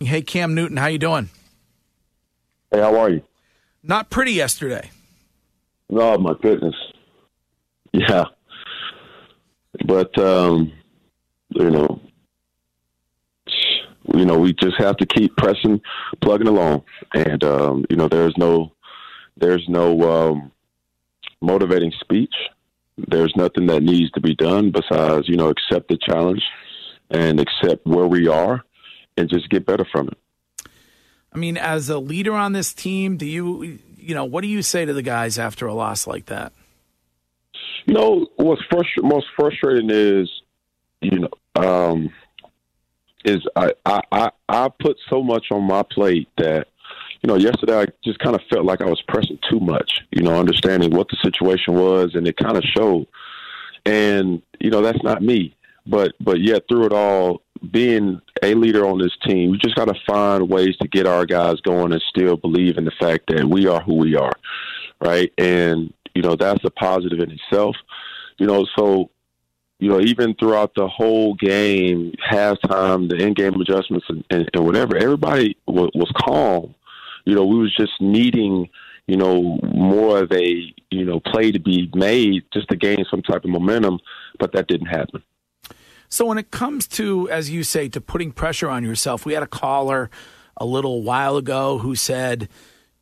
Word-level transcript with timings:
Hey, 0.00 0.20
Cam 0.20 0.54
Newton, 0.54 0.76
how 0.76 0.86
you 0.86 0.98
doing? 0.98 1.30
Hey, 2.70 2.80
how 2.80 2.96
are 2.98 3.10
you? 3.10 3.22
Not 3.82 4.10
pretty 4.10 4.32
yesterday. 4.32 4.90
Oh 5.90 6.18
my 6.18 6.34
goodness. 6.42 6.74
Yeah. 7.92 8.24
But 9.86 10.18
um, 10.18 10.72
you 11.50 11.70
know, 11.70 12.00
you 14.14 14.24
know, 14.24 14.38
we 14.38 14.52
just 14.52 14.76
have 14.78 14.96
to 14.98 15.06
keep 15.06 15.36
pressing, 15.36 15.80
plugging 16.20 16.48
along, 16.48 16.82
and 17.14 17.42
um, 17.44 17.84
you 17.88 17.96
know, 17.96 18.08
there's 18.08 18.34
no, 18.36 18.72
there's 19.36 19.64
no 19.68 20.30
um, 20.30 20.52
motivating 21.40 21.92
speech. 22.00 22.34
There's 22.98 23.32
nothing 23.36 23.66
that 23.66 23.82
needs 23.82 24.10
to 24.12 24.20
be 24.20 24.34
done 24.34 24.72
besides 24.72 25.28
you 25.28 25.36
know 25.36 25.48
accept 25.48 25.88
the 25.88 25.98
challenge 26.06 26.42
and 27.10 27.40
accept 27.40 27.86
where 27.86 28.06
we 28.06 28.26
are, 28.28 28.64
and 29.16 29.28
just 29.28 29.48
get 29.50 29.66
better 29.66 29.84
from 29.90 30.08
it. 30.08 30.18
I 31.32 31.38
mean, 31.38 31.56
as 31.56 31.88
a 31.88 31.98
leader 31.98 32.32
on 32.32 32.52
this 32.52 32.72
team, 32.72 33.16
do 33.16 33.26
you, 33.26 33.78
you 33.96 34.14
know, 34.14 34.24
what 34.24 34.40
do 34.40 34.48
you 34.48 34.62
say 34.62 34.84
to 34.84 34.92
the 34.92 35.02
guys 35.02 35.38
after 35.38 35.66
a 35.66 35.74
loss 35.74 36.06
like 36.06 36.26
that? 36.26 36.52
You 37.84 37.94
know, 37.94 38.26
what's 38.36 38.62
frust- 38.72 39.02
most 39.02 39.26
frustrating 39.36 39.90
is, 39.90 40.30
you 41.00 41.20
know, 41.20 41.30
um, 41.54 42.10
is 43.24 43.46
I, 43.54 43.72
I, 43.84 44.30
I 44.48 44.68
put 44.80 44.96
so 45.10 45.22
much 45.22 45.46
on 45.50 45.64
my 45.64 45.82
plate 45.82 46.28
that, 46.38 46.68
you 47.22 47.28
know, 47.28 47.36
yesterday 47.36 47.80
I 47.80 47.86
just 48.04 48.18
kind 48.20 48.34
of 48.34 48.42
felt 48.48 48.64
like 48.64 48.80
I 48.80 48.86
was 48.86 49.02
pressing 49.08 49.38
too 49.50 49.60
much, 49.60 50.00
you 50.10 50.22
know, 50.22 50.38
understanding 50.38 50.90
what 50.92 51.08
the 51.08 51.16
situation 51.22 51.74
was, 51.74 52.14
and 52.14 52.26
it 52.26 52.36
kind 52.36 52.56
of 52.56 52.64
showed. 52.64 53.06
And, 53.84 54.42
you 54.60 54.70
know, 54.70 54.80
that's 54.80 55.02
not 55.02 55.22
me. 55.22 55.54
But, 55.86 56.14
but 56.20 56.40
yet 56.40 56.64
through 56.68 56.86
it 56.86 56.92
all, 56.92 57.42
being 57.70 58.20
a 58.46 58.54
leader 58.54 58.86
on 58.86 58.98
this 58.98 59.16
team, 59.26 59.50
we 59.50 59.58
just 59.58 59.76
got 59.76 59.86
to 59.86 60.00
find 60.06 60.48
ways 60.48 60.76
to 60.80 60.88
get 60.88 61.06
our 61.06 61.26
guys 61.26 61.60
going 61.60 61.92
and 61.92 62.02
still 62.08 62.36
believe 62.36 62.78
in 62.78 62.84
the 62.84 62.92
fact 62.98 63.24
that 63.28 63.44
we 63.44 63.66
are 63.66 63.80
who 63.80 63.94
we 63.94 64.16
are, 64.16 64.32
right? 65.00 65.32
And 65.38 65.92
you 66.14 66.22
know 66.22 66.36
that's 66.36 66.64
a 66.64 66.70
positive 66.70 67.20
in 67.20 67.30
itself. 67.30 67.76
You 68.38 68.46
know, 68.46 68.66
so 68.76 69.10
you 69.78 69.88
know 69.88 70.00
even 70.00 70.34
throughout 70.34 70.74
the 70.74 70.88
whole 70.88 71.34
game, 71.34 72.14
halftime, 72.30 73.08
the 73.08 73.16
in-game 73.16 73.60
adjustments, 73.60 74.06
and, 74.08 74.24
and, 74.30 74.48
and 74.54 74.64
whatever, 74.64 74.96
everybody 74.96 75.56
was, 75.66 75.90
was 75.94 76.10
calm. 76.24 76.74
You 77.24 77.34
know, 77.34 77.44
we 77.44 77.58
was 77.58 77.74
just 77.74 77.92
needing 78.00 78.68
you 79.06 79.16
know, 79.16 79.58
more 79.62 80.18
of 80.18 80.32
a, 80.32 80.74
you 80.90 81.04
know, 81.04 81.20
play 81.20 81.52
to 81.52 81.60
be 81.60 81.90
made 81.94 82.42
just 82.52 82.68
to 82.68 82.76
gain 82.76 83.04
some 83.08 83.22
type 83.22 83.44
of 83.44 83.50
momentum, 83.50 84.00
but 84.38 84.52
that 84.52 84.66
didn't 84.66 84.88
happen. 84.88 85.22
So 86.08 86.26
when 86.26 86.38
it 86.38 86.50
comes 86.50 86.86
to, 86.88 87.28
as 87.30 87.50
you 87.50 87.62
say, 87.62 87.88
to 87.88 88.00
putting 88.00 88.32
pressure 88.32 88.68
on 88.68 88.84
yourself, 88.84 89.26
we 89.26 89.34
had 89.34 89.42
a 89.42 89.48
caller 89.48 90.10
a 90.56 90.64
little 90.64 91.02
while 91.02 91.36
ago 91.36 91.78
who 91.78 91.94
said 91.94 92.48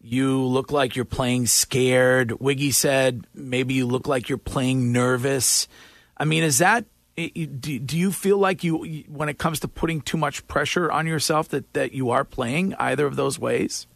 you 0.00 0.42
look 0.42 0.70
like 0.70 0.96
you're 0.96 1.04
playing 1.04 1.46
scared. 1.46 2.40
Wiggy 2.40 2.72
said 2.72 3.26
maybe 3.34 3.74
you 3.74 3.86
look 3.86 4.06
like 4.06 4.28
you're 4.28 4.38
playing 4.38 4.92
nervous. 4.92 5.68
I 6.16 6.24
mean, 6.24 6.42
is 6.42 6.58
that 6.58 6.84
do 7.16 7.96
you 7.96 8.10
feel 8.10 8.38
like 8.38 8.64
you 8.64 9.04
when 9.08 9.28
it 9.28 9.38
comes 9.38 9.60
to 9.60 9.68
putting 9.68 10.00
too 10.00 10.16
much 10.16 10.46
pressure 10.48 10.90
on 10.90 11.06
yourself 11.06 11.48
that 11.50 11.72
that 11.74 11.92
you 11.92 12.10
are 12.10 12.24
playing 12.24 12.74
either 12.74 13.06
of 13.06 13.16
those 13.16 13.38
ways? 13.38 13.86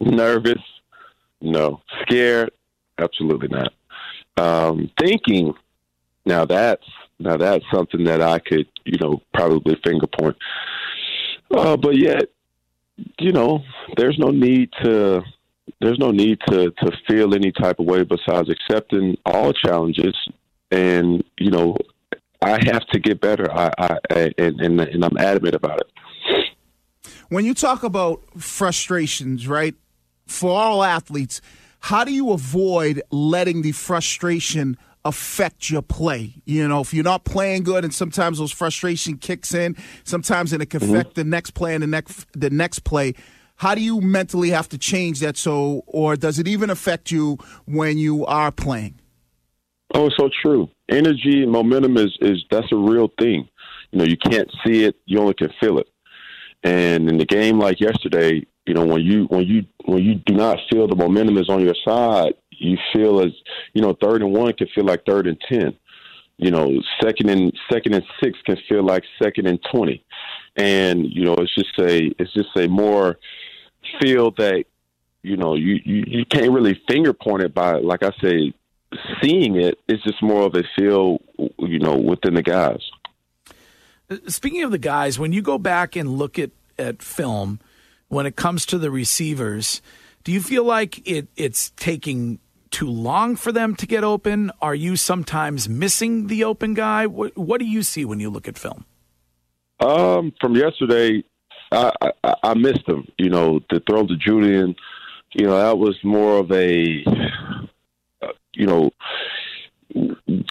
Nervous, 0.00 0.62
no. 1.40 1.80
Scared, 2.02 2.50
absolutely 2.98 3.48
not. 3.48 3.72
Um, 4.36 4.90
thinking, 5.00 5.54
now 6.26 6.44
that's 6.44 6.84
now 7.18 7.36
that's 7.36 7.64
something 7.72 8.04
that 8.04 8.22
I 8.22 8.38
could, 8.38 8.66
you 8.84 8.98
know, 9.00 9.20
probably 9.34 9.76
finger 9.84 10.06
point. 10.06 10.36
Uh, 11.50 11.76
but 11.76 11.96
yet, 11.96 12.26
you 13.18 13.32
know, 13.32 13.62
there's 13.96 14.18
no 14.18 14.28
need 14.28 14.70
to 14.82 15.22
there's 15.80 15.98
no 15.98 16.10
need 16.10 16.38
to 16.48 16.70
to 16.70 16.92
feel 17.08 17.34
any 17.34 17.52
type 17.52 17.78
of 17.78 17.86
way 17.86 18.04
besides 18.04 18.48
accepting 18.50 19.16
all 19.26 19.52
challenges, 19.52 20.14
and 20.70 21.22
you 21.38 21.50
know, 21.50 21.76
I 22.42 22.58
have 22.64 22.86
to 22.88 22.98
get 22.98 23.20
better. 23.20 23.50
I, 23.50 23.70
I 23.78 23.98
and, 24.38 24.60
and 24.60 24.80
and 24.80 25.04
I'm 25.04 25.16
adamant 25.18 25.54
about 25.54 25.80
it. 25.80 25.90
When 27.28 27.44
you 27.44 27.54
talk 27.54 27.82
about 27.82 28.22
frustrations, 28.40 29.46
right, 29.46 29.74
for 30.26 30.50
all 30.50 30.82
athletes, 30.82 31.40
how 31.80 32.04
do 32.04 32.12
you 32.12 32.32
avoid 32.32 33.02
letting 33.10 33.62
the 33.62 33.72
frustration 33.72 34.76
affect 35.08 35.70
your 35.70 35.82
play. 35.82 36.34
You 36.44 36.68
know, 36.68 36.80
if 36.80 36.94
you're 36.94 37.04
not 37.04 37.24
playing 37.24 37.64
good, 37.64 37.84
and 37.84 37.92
sometimes 37.92 38.38
those 38.38 38.52
frustration 38.52 39.16
kicks 39.16 39.54
in, 39.54 39.76
sometimes 40.04 40.52
it 40.52 40.58
can 40.70 40.80
mm-hmm. 40.80 40.94
affect 40.94 41.10
mm-hmm. 41.10 41.20
the 41.20 41.24
next 41.24 41.50
play 41.52 41.74
and 41.74 41.82
the 41.82 41.88
next 41.88 42.26
the 42.32 42.50
next 42.50 42.80
play. 42.80 43.14
How 43.56 43.74
do 43.74 43.80
you 43.80 44.00
mentally 44.00 44.50
have 44.50 44.68
to 44.68 44.78
change 44.78 45.18
that? 45.20 45.36
So, 45.36 45.82
or 45.86 46.14
does 46.14 46.38
it 46.38 46.46
even 46.46 46.70
affect 46.70 47.10
you 47.10 47.38
when 47.64 47.98
you 47.98 48.24
are 48.26 48.52
playing? 48.52 49.00
Oh, 49.94 50.10
so 50.16 50.28
true. 50.42 50.68
Energy 50.88 51.44
momentum 51.46 51.96
is 51.96 52.16
is 52.20 52.44
that's 52.50 52.70
a 52.72 52.76
real 52.76 53.10
thing. 53.18 53.48
You 53.90 53.98
know, 53.98 54.04
you 54.04 54.16
can't 54.16 54.50
see 54.64 54.84
it; 54.84 54.96
you 55.06 55.18
only 55.18 55.34
can 55.34 55.50
feel 55.60 55.78
it. 55.78 55.88
And 56.62 57.08
in 57.08 57.18
the 57.18 57.24
game 57.24 57.58
like 57.58 57.80
yesterday, 57.80 58.46
you 58.66 58.74
know, 58.74 58.84
when 58.84 59.02
you 59.02 59.24
when 59.30 59.46
you 59.46 59.64
when 59.86 60.02
you 60.02 60.16
do 60.26 60.34
not 60.34 60.58
feel 60.70 60.86
the 60.86 60.94
momentum 60.94 61.38
is 61.38 61.48
on 61.48 61.64
your 61.64 61.76
side, 61.86 62.34
you 62.58 62.76
feel 62.92 63.20
as 63.20 63.32
you 63.72 63.82
know 63.82 63.96
third 64.00 64.22
and 64.22 64.32
one 64.32 64.52
can 64.52 64.68
feel 64.74 64.84
like 64.84 65.04
third 65.06 65.26
and 65.26 65.40
ten. 65.48 65.76
You 66.36 66.52
know, 66.52 66.80
second 67.02 67.30
and 67.30 67.52
second 67.70 67.94
and 67.94 68.04
six 68.22 68.38
can 68.42 68.56
feel 68.68 68.84
like 68.84 69.02
second 69.20 69.46
and 69.46 69.58
twenty, 69.72 70.04
and 70.56 71.04
you 71.04 71.24
know 71.24 71.34
it's 71.34 71.54
just 71.54 71.78
a 71.80 72.12
it's 72.18 72.32
just 72.32 72.56
a 72.56 72.68
more 72.68 73.18
feel 74.00 74.30
that 74.32 74.64
you 75.22 75.36
know 75.36 75.54
you 75.54 75.80
you, 75.84 76.04
you 76.06 76.24
can't 76.26 76.52
really 76.52 76.80
finger 76.88 77.12
point 77.12 77.42
it 77.42 77.54
by 77.54 77.74
like 77.74 78.02
I 78.02 78.12
say 78.22 78.54
seeing 79.20 79.56
it. 79.56 79.78
It's 79.88 80.02
just 80.02 80.22
more 80.22 80.42
of 80.42 80.54
a 80.54 80.62
feel 80.76 81.20
you 81.58 81.78
know 81.78 81.96
within 81.96 82.34
the 82.34 82.42
guys. 82.42 82.82
Speaking 84.28 84.62
of 84.62 84.70
the 84.70 84.78
guys, 84.78 85.18
when 85.18 85.32
you 85.32 85.42
go 85.42 85.58
back 85.58 85.96
and 85.96 86.08
look 86.08 86.38
at 86.38 86.50
at 86.78 87.02
film, 87.02 87.58
when 88.08 88.26
it 88.26 88.36
comes 88.36 88.64
to 88.66 88.78
the 88.78 88.90
receivers, 88.90 89.82
do 90.24 90.32
you 90.32 90.40
feel 90.40 90.64
like 90.64 91.06
it 91.06 91.28
it's 91.36 91.70
taking 91.70 92.38
too 92.70 92.88
long 92.90 93.36
for 93.36 93.52
them 93.52 93.74
to 93.76 93.86
get 93.86 94.04
open? 94.04 94.50
Are 94.60 94.74
you 94.74 94.96
sometimes 94.96 95.68
missing 95.68 96.26
the 96.26 96.44
open 96.44 96.74
guy? 96.74 97.06
What, 97.06 97.36
what 97.36 97.60
do 97.60 97.66
you 97.66 97.82
see 97.82 98.04
when 98.04 98.20
you 98.20 98.30
look 98.30 98.48
at 98.48 98.58
film? 98.58 98.84
Um, 99.80 100.32
from 100.40 100.56
yesterday, 100.56 101.22
I, 101.70 101.92
I, 102.24 102.34
I 102.42 102.54
missed 102.54 102.88
him. 102.88 103.06
You 103.18 103.30
know, 103.30 103.60
the 103.70 103.80
throw 103.80 104.06
to 104.06 104.16
Julian, 104.16 104.74
you 105.34 105.46
know, 105.46 105.58
that 105.58 105.78
was 105.78 105.96
more 106.02 106.38
of 106.38 106.50
a, 106.50 107.04
you 108.54 108.66
know, 108.66 108.90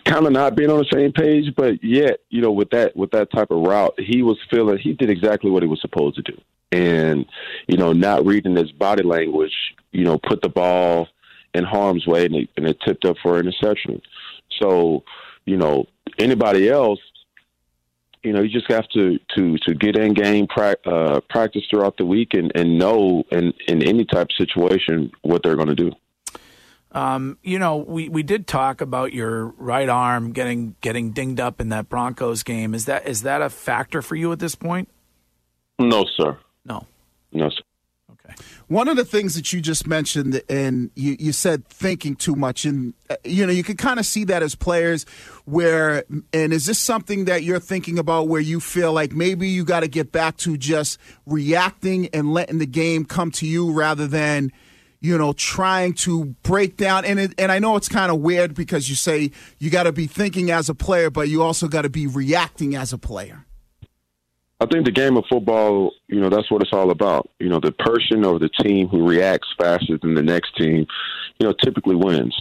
kind 0.06 0.25
of 0.25 0.31
not 0.31 0.56
being 0.56 0.72
on 0.72 0.79
the 0.79 0.89
same 0.91 1.11
page, 1.11 1.53
but 1.56 1.83
yet, 1.83 2.19
you 2.29 2.41
know, 2.41 2.51
with 2.51 2.69
that 2.72 2.95
with 2.95 3.11
that 3.11 3.31
type 3.31 3.51
of 3.51 3.61
route, 3.61 3.94
he 4.00 4.22
was 4.22 4.38
feeling 4.50 4.77
he 4.77 4.94
did 4.94 5.09
exactly 5.09 5.51
what 5.51 5.63
he 5.63 5.69
was 5.69 5.81
supposed 5.81 6.16
to 6.16 6.22
do, 6.22 6.41
and 6.72 7.25
you 7.67 7.77
know, 7.77 7.94
not 7.94 8.25
reading 8.25 8.56
his 8.56 8.72
body 8.72 9.03
language, 9.03 9.53
you 9.91 10.03
know, 10.03 10.17
put 10.17 10.41
the 10.41 10.50
ball 10.50 11.07
in 11.57 11.63
harm's 11.63 12.07
way, 12.07 12.25
and 12.25 12.35
it, 12.35 12.50
and 12.56 12.68
it 12.68 12.78
tipped 12.85 13.06
up 13.06 13.18
for 13.22 13.38
an 13.38 13.47
interception. 13.47 14.01
So, 14.62 15.03
you 15.45 15.57
know, 15.57 15.85
anybody 16.18 16.69
else, 16.69 17.00
you 18.23 18.34
know, 18.34 18.41
you 18.41 18.50
just 18.50 18.72
have 18.72 18.88
to 18.90 19.19
to 19.35 19.57
to 19.59 19.73
get 19.73 19.97
in 19.97 20.13
game 20.13 20.47
pra- 20.47 20.78
uh, 20.85 21.22
practice 21.29 21.63
throughout 21.69 21.97
the 21.97 22.06
week 22.06 22.34
and 22.34 22.51
and 22.56 22.78
know 22.78 23.23
in 23.31 23.53
in 23.68 23.84
any 23.84 24.06
type 24.06 24.28
of 24.29 24.35
situation 24.38 25.12
what 25.22 25.44
they're 25.44 25.56
going 25.56 25.68
to 25.68 25.75
do. 25.75 25.91
Um, 26.91 27.38
you 27.44 27.59
know, 27.59 27.78
we, 27.78 28.09
we 28.09 28.24
did 28.24 28.47
talk 28.47 28.81
about 28.81 29.13
your 29.13 29.47
right 29.57 29.89
arm 29.89 30.31
getting 30.31 30.75
getting 30.81 31.12
dinged 31.12 31.39
up 31.39 31.62
in 31.62 31.69
that 31.69 31.89
Broncos 31.89 32.44
game. 32.44 32.74
Is 32.74 32.85
that 32.85 33.07
is 33.07 33.22
that 33.22 33.41
a 33.41 33.50
factor 33.50 34.01
for 34.01 34.16
you 34.16 34.31
at 34.31 34.39
this 34.39 34.56
point? 34.56 34.89
No, 35.79 36.06
sir. 36.18 36.38
No. 36.66 36.88
No, 37.31 37.50
sir. 37.50 37.62
One 38.68 38.88
of 38.88 38.97
the 38.97 39.06
things 39.06 39.35
that 39.35 39.53
you 39.53 39.62
just 39.62 39.88
mentioned, 39.88 40.41
and 40.50 40.91
you, 40.95 41.15
you 41.19 41.31
said 41.31 41.68
thinking 41.68 42.15
too 42.15 42.35
much, 42.35 42.65
and 42.65 42.94
uh, 43.09 43.15
you 43.24 43.45
know 43.45 43.51
you 43.51 43.63
can 43.63 43.77
kind 43.77 44.00
of 44.00 44.06
see 44.06 44.24
that 44.25 44.44
as 44.44 44.56
players. 44.56 45.06
Where 45.45 46.03
and 46.33 46.53
is 46.53 46.65
this 46.65 46.79
something 46.79 47.25
that 47.25 47.44
you're 47.44 47.59
thinking 47.59 47.97
about 47.97 48.27
where 48.27 48.41
you 48.41 48.59
feel 48.59 48.94
like 48.94 49.13
maybe 49.13 49.47
you 49.47 49.63
got 49.63 49.81
to 49.81 49.88
get 49.88 50.12
back 50.12 50.38
to 50.38 50.57
just 50.57 51.00
reacting 51.25 52.09
and 52.13 52.33
letting 52.33 52.59
the 52.59 52.65
game 52.65 53.06
come 53.06 53.31
to 53.31 53.47
you 53.47 53.71
rather 53.71 54.07
than 54.07 54.51
you 55.00 55.18
know 55.18 55.33
trying 55.33 55.94
to 55.94 56.25
break 56.44 56.77
down 56.77 57.06
and 57.06 57.19
it, 57.19 57.33
and 57.38 57.51
I 57.51 57.59
know 57.59 57.75
it's 57.75 57.89
kind 57.89 58.12
of 58.12 58.19
weird 58.19 58.53
because 58.53 58.89
you 58.89 58.95
say 58.95 59.31
you 59.59 59.69
got 59.69 59.83
to 59.83 59.91
be 59.91 60.07
thinking 60.07 60.51
as 60.51 60.69
a 60.69 60.75
player, 60.75 61.09
but 61.09 61.29
you 61.29 61.41
also 61.41 61.68
got 61.68 61.83
to 61.83 61.89
be 61.89 62.07
reacting 62.07 62.75
as 62.75 62.91
a 62.91 62.97
player. 62.97 63.46
I 64.59 64.65
think 64.65 64.86
the 64.86 64.92
game 64.92 65.18
of 65.18 65.25
football, 65.30 65.92
you 66.07 66.19
know, 66.19 66.30
that's 66.30 66.50
what 66.50 66.63
it's 66.63 66.74
all 66.74 66.89
about. 66.89 67.30
You 67.39 67.50
know, 67.50 67.59
the 67.59 67.71
person 67.71 68.25
or 68.25 68.39
the 68.39 68.50
team 68.50 68.88
who 68.88 69.07
reacts 69.07 69.48
faster 69.57 69.98
than 70.00 70.15
the 70.15 70.24
next 70.24 70.56
team, 70.57 70.88
you 71.39 71.48
know, 71.48 71.54
typically 71.54 71.95
wins. 71.95 72.36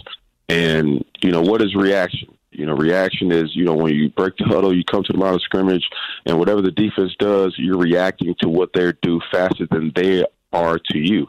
And, 0.49 1.05
you 1.21 1.31
know, 1.31 1.41
what 1.41 1.61
is 1.61 1.75
reaction? 1.75 2.35
You 2.51 2.65
know, 2.65 2.73
reaction 2.73 3.31
is, 3.31 3.55
you 3.55 3.65
know, 3.65 3.75
when 3.75 3.93
you 3.93 4.09
break 4.09 4.35
the 4.37 4.45
huddle, 4.45 4.75
you 4.75 4.83
come 4.83 5.03
to 5.03 5.13
the 5.13 5.19
line 5.19 5.35
of 5.35 5.41
scrimmage, 5.43 5.87
and 6.25 6.39
whatever 6.39 6.61
the 6.61 6.71
defense 6.71 7.13
does, 7.19 7.53
you're 7.57 7.77
reacting 7.77 8.33
to 8.39 8.49
what 8.49 8.71
they 8.73 8.91
do 9.03 9.21
faster 9.31 9.67
than 9.69 9.91
they 9.95 10.25
are 10.53 10.79
to 10.79 10.97
you. 10.97 11.27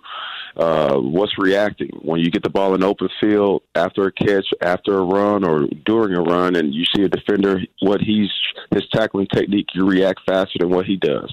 Uh, 0.59 0.97
what's 0.97 1.39
reacting 1.39 1.91
when 2.03 2.19
you 2.19 2.31
get 2.31 2.43
the 2.43 2.51
ball 2.51 2.75
in 2.75 2.83
open 2.83 3.09
field 3.21 3.63
after 3.77 4.07
a 4.07 4.13
catch, 4.13 4.47
after 4.61 4.99
a 4.99 5.05
run, 5.05 5.45
or 5.45 5.69
during 5.87 6.17
a 6.17 6.21
run, 6.21 6.57
and 6.57 6.75
you 6.75 6.85
see 6.95 7.05
a 7.05 7.09
defender, 7.09 7.61
what 7.81 8.01
he's 8.01 8.31
his 8.73 8.83
tackling 8.93 9.29
technique, 9.33 9.69
you 9.75 9.87
react 9.87 10.21
faster 10.27 10.59
than 10.59 10.71
what 10.71 10.85
he 10.85 10.97
does, 10.97 11.33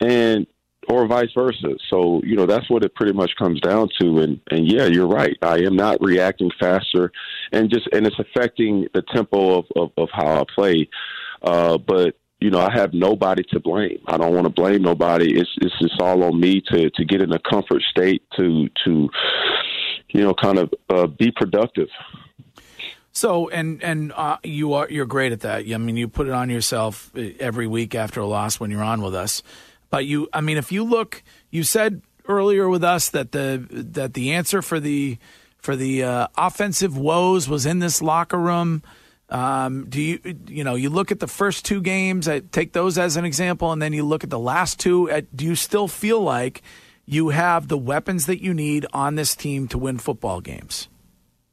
and 0.00 0.46
or 0.88 1.06
vice 1.06 1.30
versa. 1.34 1.76
So 1.88 2.20
you 2.24 2.36
know 2.36 2.46
that's 2.46 2.68
what 2.68 2.84
it 2.84 2.94
pretty 2.94 3.12
much 3.12 3.32
comes 3.38 3.60
down 3.60 3.88
to. 4.00 4.18
And 4.18 4.40
and 4.50 4.70
yeah, 4.70 4.86
you're 4.86 5.08
right. 5.08 5.36
I 5.42 5.58
am 5.60 5.76
not 5.76 6.02
reacting 6.02 6.50
faster, 6.60 7.10
and 7.52 7.70
just 7.70 7.88
and 7.92 8.06
it's 8.06 8.18
affecting 8.18 8.86
the 8.92 9.02
tempo 9.14 9.60
of 9.60 9.64
of, 9.76 9.92
of 9.96 10.08
how 10.12 10.40
I 10.40 10.44
play. 10.54 10.88
Uh, 11.42 11.78
but 11.78 12.16
you 12.42 12.50
know, 12.50 12.60
I 12.60 12.72
have 12.72 12.92
nobody 12.92 13.44
to 13.50 13.60
blame. 13.60 14.00
I 14.06 14.16
don't 14.16 14.34
want 14.34 14.46
to 14.46 14.52
blame 14.52 14.82
nobody. 14.82 15.38
It's 15.38 15.50
it's 15.60 15.78
just 15.80 16.00
all 16.00 16.24
on 16.24 16.40
me 16.40 16.60
to 16.72 16.90
to 16.90 17.04
get 17.04 17.22
in 17.22 17.32
a 17.32 17.38
comfort 17.38 17.82
state 17.82 18.22
to 18.36 18.68
to 18.84 19.08
you 20.08 20.20
know 20.22 20.34
kind 20.34 20.58
of 20.58 20.74
uh, 20.90 21.06
be 21.06 21.30
productive. 21.30 21.88
So 23.12 23.48
and 23.50 23.82
and 23.82 24.12
uh, 24.12 24.38
you 24.42 24.72
are 24.72 24.88
you're 24.90 25.06
great 25.06 25.30
at 25.32 25.40
that. 25.40 25.70
I 25.72 25.78
mean, 25.78 25.96
you 25.96 26.08
put 26.08 26.26
it 26.26 26.32
on 26.32 26.50
yourself 26.50 27.14
every 27.16 27.68
week 27.68 27.94
after 27.94 28.20
a 28.20 28.26
loss 28.26 28.58
when 28.58 28.70
you're 28.70 28.82
on 28.82 29.02
with 29.02 29.14
us. 29.14 29.42
But 29.90 30.06
you, 30.06 30.28
I 30.32 30.40
mean, 30.40 30.56
if 30.56 30.72
you 30.72 30.82
look, 30.82 31.22
you 31.50 31.62
said 31.62 32.02
earlier 32.26 32.68
with 32.68 32.82
us 32.82 33.08
that 33.10 33.32
the 33.32 33.64
that 33.70 34.14
the 34.14 34.32
answer 34.32 34.62
for 34.62 34.80
the 34.80 35.18
for 35.58 35.76
the 35.76 36.02
uh, 36.02 36.26
offensive 36.36 36.98
woes 36.98 37.48
was 37.48 37.66
in 37.66 37.78
this 37.78 38.02
locker 38.02 38.38
room. 38.38 38.82
Um, 39.32 39.86
do 39.88 40.00
you 40.00 40.20
you 40.46 40.62
know 40.62 40.74
you 40.74 40.90
look 40.90 41.10
at 41.10 41.20
the 41.20 41.26
first 41.26 41.64
two 41.64 41.80
games? 41.80 42.28
I 42.28 42.40
take 42.40 42.72
those 42.72 42.98
as 42.98 43.16
an 43.16 43.24
example, 43.24 43.72
and 43.72 43.80
then 43.80 43.92
you 43.92 44.04
look 44.04 44.22
at 44.22 44.30
the 44.30 44.38
last 44.38 44.78
two. 44.78 45.10
At, 45.10 45.24
uh, 45.24 45.26
do 45.34 45.44
you 45.44 45.54
still 45.54 45.88
feel 45.88 46.20
like 46.20 46.62
you 47.06 47.30
have 47.30 47.68
the 47.68 47.78
weapons 47.78 48.26
that 48.26 48.42
you 48.42 48.54
need 48.54 48.86
on 48.92 49.14
this 49.14 49.34
team 49.34 49.68
to 49.68 49.78
win 49.78 49.98
football 49.98 50.40
games? 50.40 50.88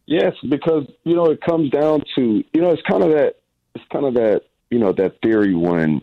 Yes, 0.05 0.33
because 0.47 0.85
you 1.03 1.15
know 1.15 1.25
it 1.27 1.39
comes 1.41 1.71
down 1.71 2.03
to 2.15 2.43
you 2.53 2.61
know 2.61 2.71
it's 2.71 2.81
kind 2.89 3.03
of 3.03 3.11
that 3.11 3.35
it's 3.75 3.85
kind 3.91 4.05
of 4.05 4.13
that 4.15 4.41
you 4.69 4.79
know 4.79 4.91
that 4.93 5.21
theory 5.21 5.55
when 5.55 6.01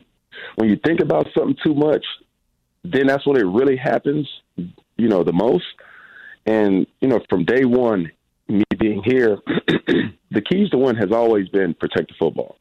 when 0.56 0.69
you 0.69 0.79
think 0.84 1.00
about 1.00 1.29
something 1.37 1.56
too 1.64 1.75
much, 1.75 2.05
then 2.84 3.06
that's 3.06 3.26
when 3.26 3.37
it 3.37 3.46
really 3.46 3.76
happens, 3.76 4.29
you 4.56 5.08
know, 5.08 5.25
the 5.25 5.32
most. 5.32 5.64
And, 6.46 6.87
you 7.00 7.08
know, 7.08 7.20
from 7.29 7.44
day 7.44 7.64
one, 7.64 8.11
me 8.48 8.64
being 8.78 9.02
here, 9.04 9.38
the 10.31 10.40
keys 10.43 10.70
to 10.70 10.78
win 10.78 10.96
has 10.96 11.12
always 11.12 11.48
been 11.48 11.75
protect 11.75 12.08
the 12.08 12.14
football. 12.19 12.56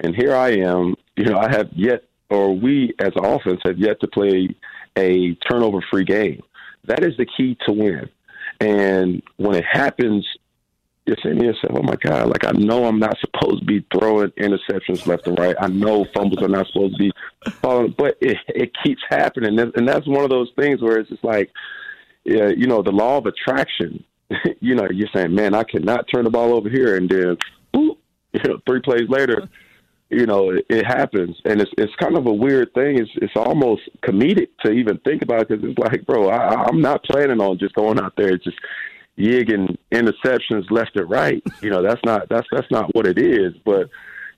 And 0.00 0.14
here 0.14 0.34
I 0.34 0.50
am, 0.50 0.96
you 1.16 1.24
know, 1.24 1.38
I 1.38 1.50
have 1.50 1.68
yet, 1.74 2.04
or 2.30 2.56
we 2.56 2.94
as 2.98 3.12
an 3.16 3.24
offense 3.24 3.60
have 3.64 3.78
yet 3.78 4.00
to 4.00 4.08
play 4.08 4.48
a 4.96 5.34
turnover 5.50 5.84
free 5.90 6.04
game. 6.04 6.42
That 6.84 7.04
is 7.04 7.16
the 7.16 7.26
key 7.26 7.56
to 7.66 7.72
win. 7.72 8.08
And 8.60 9.22
when 9.36 9.56
it 9.56 9.64
happens, 9.70 10.26
you're 11.06 11.16
saying 11.22 11.38
to 11.38 11.46
yourself, 11.46 11.72
"Oh 11.74 11.82
my 11.82 11.96
God!" 11.96 12.28
Like 12.28 12.44
I 12.44 12.52
know 12.52 12.84
I'm 12.84 13.00
not 13.00 13.16
supposed 13.18 13.60
to 13.60 13.64
be 13.64 13.84
throwing 13.92 14.30
interceptions 14.30 15.06
left 15.06 15.26
and 15.26 15.38
right. 15.38 15.56
I 15.60 15.66
know 15.66 16.06
fumbles 16.14 16.42
are 16.42 16.48
not 16.48 16.66
supposed 16.68 16.96
to 16.96 16.98
be 16.98 17.12
falling, 17.60 17.94
but 17.98 18.16
it 18.20 18.36
it 18.48 18.70
keeps 18.84 19.02
happening, 19.08 19.58
and 19.58 19.88
that's 19.88 20.06
one 20.06 20.22
of 20.22 20.30
those 20.30 20.52
things 20.56 20.80
where 20.80 20.98
it's 20.98 21.10
just 21.10 21.24
like, 21.24 21.50
yeah, 22.24 22.48
you 22.48 22.66
know, 22.66 22.82
the 22.82 22.92
law 22.92 23.18
of 23.18 23.26
attraction. 23.26 24.04
you 24.60 24.74
know, 24.74 24.88
you're 24.90 25.08
saying, 25.14 25.34
"Man, 25.34 25.54
I 25.54 25.64
cannot 25.64 26.06
turn 26.12 26.24
the 26.24 26.30
ball 26.30 26.54
over 26.54 26.68
here," 26.68 26.96
and 26.96 27.08
then, 27.08 27.36
boop, 27.74 27.96
you 28.32 28.40
know, 28.44 28.58
three 28.66 28.80
plays 28.80 29.08
later, 29.08 29.48
you 30.12 30.26
know, 30.26 30.50
it, 30.50 30.66
it 30.68 30.86
happens, 30.86 31.36
and 31.44 31.60
it's 31.60 31.70
it's 31.78 31.94
kind 31.96 32.16
of 32.16 32.26
a 32.26 32.32
weird 32.32 32.72
thing. 32.74 32.98
It's 32.98 33.10
it's 33.16 33.36
almost 33.36 33.82
comedic 34.02 34.48
to 34.64 34.70
even 34.70 34.98
think 34.98 35.22
about 35.22 35.48
because 35.48 35.64
it's 35.64 35.78
like, 35.78 36.04
bro, 36.06 36.28
I, 36.28 36.64
I'm 36.64 36.80
not 36.80 37.02
planning 37.04 37.40
on 37.40 37.58
just 37.58 37.74
going 37.74 37.98
out 37.98 38.12
there 38.16 38.36
just 38.36 38.58
yigging 39.16 39.76
interceptions 39.90 40.70
left 40.70 40.96
and 40.96 41.08
right. 41.08 41.42
You 41.62 41.70
know, 41.70 41.82
that's 41.82 42.00
not 42.04 42.28
that's 42.28 42.46
that's 42.52 42.70
not 42.70 42.94
what 42.94 43.06
it 43.06 43.18
is. 43.18 43.54
But 43.64 43.88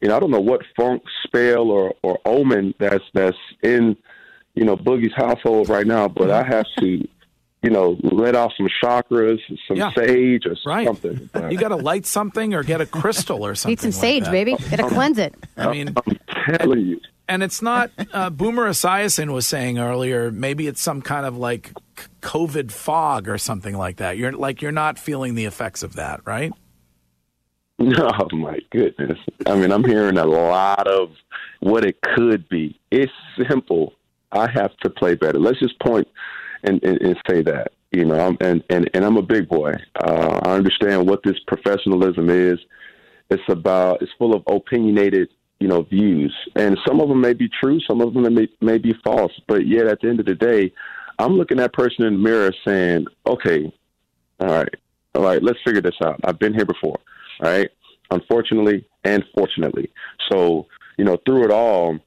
you 0.01 0.09
know, 0.09 0.17
I 0.17 0.21
don't 0.21 0.31
know 0.31 0.41
what 0.41 0.63
funk 0.77 1.03
spell 1.25 1.71
or 1.71 1.95
or 2.03 2.21
omen 2.25 2.75
that's 2.79 3.05
that's 3.13 3.37
in 3.63 3.97
you 4.55 4.65
know 4.65 4.77
Boogie's 4.77 5.15
household 5.17 5.69
right 5.69 5.87
now. 5.87 6.09
But 6.09 6.31
I 6.31 6.45
have 6.45 6.67
to. 6.79 7.09
You 7.65 7.71
know, 7.71 7.97
let 8.03 8.37
off 8.37 8.53
some 8.57 8.69
chakras, 8.83 9.41
some 9.67 9.77
yeah. 9.79 9.91
sage, 9.95 10.45
or 10.45 10.55
right. 10.67 10.87
something. 10.87 11.31
you 11.51 11.57
got 11.57 11.69
to 11.69 11.77
light 11.77 12.05
something 12.05 12.53
or 12.53 12.63
get 12.63 12.83
a 12.83 12.87
crystal 12.87 13.45
or 13.45 13.55
something. 13.55 13.73
Need 13.73 13.81
some 13.81 13.91
like 13.91 14.01
sage, 14.01 14.25
that. 14.25 14.31
baby. 14.31 14.57
Got 14.71 14.77
to 14.77 14.89
cleanse 14.89 15.19
it. 15.19 15.35
I 15.57 15.73
mean, 15.73 15.95
I'm 15.97 16.19
telling 16.59 16.81
you 16.81 17.01
and 17.29 17.43
it's 17.43 17.63
not 17.63 17.91
uh, 18.13 18.31
Boomer 18.31 18.69
Esiason 18.69 19.33
was 19.33 19.47
saying 19.47 19.79
earlier. 19.79 20.31
Maybe 20.31 20.67
it's 20.67 20.81
some 20.81 21.03
kind 21.03 21.27
of 21.27 21.37
like 21.37 21.73
COVID 22.21 22.71
fog 22.71 23.29
or 23.29 23.39
something 23.39 23.77
like 23.77 23.97
that. 23.97 24.17
You're 24.17 24.33
like 24.33 24.63
you're 24.63 24.73
not 24.73 24.99
feeling 24.99 25.35
the 25.35 25.45
effects 25.45 25.83
of 25.83 25.95
that, 25.95 26.21
right? 26.25 26.53
Oh 27.81 28.29
my 28.33 28.61
goodness! 28.71 29.19
I 29.47 29.57
mean, 29.57 29.73
I'm 29.73 29.83
hearing 29.83 30.17
a 30.17 30.25
lot 30.25 30.87
of 30.87 31.11
what 31.59 31.85
it 31.85 32.01
could 32.01 32.49
be. 32.49 32.79
It's 32.93 33.13
simple. 33.51 33.95
I 34.31 34.49
have 34.49 34.77
to 34.79 34.91
play 34.91 35.17
better. 35.17 35.41
Let's 35.41 35.59
just 35.59 35.79
point 35.81 36.07
and, 36.65 36.83
and, 36.83 37.01
and 37.01 37.17
say 37.29 37.43
that. 37.43 37.73
You 37.93 38.05
know, 38.05 38.19
I'm, 38.19 38.37
and, 38.41 38.63
and 38.71 38.91
and 38.93 39.05
I'm 39.05 39.17
a 39.17 39.23
big 39.23 39.49
boy. 39.49 39.73
Uh, 40.03 40.41
I 40.43 40.51
understand 40.53 41.09
what 41.09 41.23
this 41.23 41.39
professionalism 41.47 42.29
is. 42.29 42.59
It's 43.31 43.43
about. 43.49 44.03
It's 44.03 44.11
full 44.19 44.35
of 44.35 44.43
opinionated 44.49 45.29
you 45.61 45.69
know 45.69 45.83
views, 45.83 46.35
and 46.57 46.77
some 46.87 47.01
of 47.01 47.09
them 47.09 47.21
may 47.21 47.33
be 47.33 47.49
true, 47.49 47.81
some 47.89 48.01
of 48.01 48.13
them 48.13 48.35
may 48.35 48.49
may 48.61 48.79
be 48.79 48.95
false. 49.05 49.33
But 49.47 49.67
yet, 49.67 49.87
at 49.87 50.01
the 50.01 50.09
end 50.09 50.21
of 50.21 50.27
the 50.27 50.35
day, 50.35 50.73
I'm 51.19 51.35
looking 51.35 51.61
at 51.61 51.73
person 51.73 52.05
in 52.05 52.15
the 52.15 52.19
mirror 52.19 52.53
saying, 52.67 53.07
"Okay, 53.27 53.73
all 54.41 54.49
right, 54.49 54.75
all 55.15 55.23
right, 55.23 55.43
let's 55.43 55.59
figure 55.65 55.81
this 55.81 55.95
out. 56.05 56.21
I've 56.25 56.39
been 56.39 56.55
here 56.55 56.67
before, 56.67 56.99
all 57.41 57.51
right. 57.51 57.71
Unfortunately 58.11 58.85
and 59.05 59.25
fortunately, 59.35 59.91
so 60.31 60.67
you 60.99 61.05
know 61.05 61.17
through 61.25 61.45
it 61.45 61.51
all." 61.51 61.99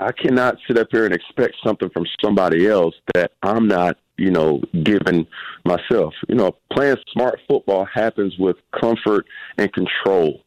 I 0.00 0.12
cannot 0.12 0.56
sit 0.66 0.78
up 0.78 0.88
here 0.90 1.04
and 1.04 1.14
expect 1.14 1.56
something 1.64 1.90
from 1.90 2.06
somebody 2.22 2.68
else 2.68 2.94
that 3.14 3.32
I'm 3.42 3.66
not, 3.66 3.96
you 4.16 4.30
know, 4.30 4.60
giving 4.84 5.26
myself. 5.64 6.14
You 6.28 6.36
know, 6.36 6.56
playing 6.72 6.96
smart 7.12 7.40
football 7.48 7.86
happens 7.92 8.36
with 8.38 8.56
comfort 8.78 9.26
and 9.56 9.72
control. 9.72 10.42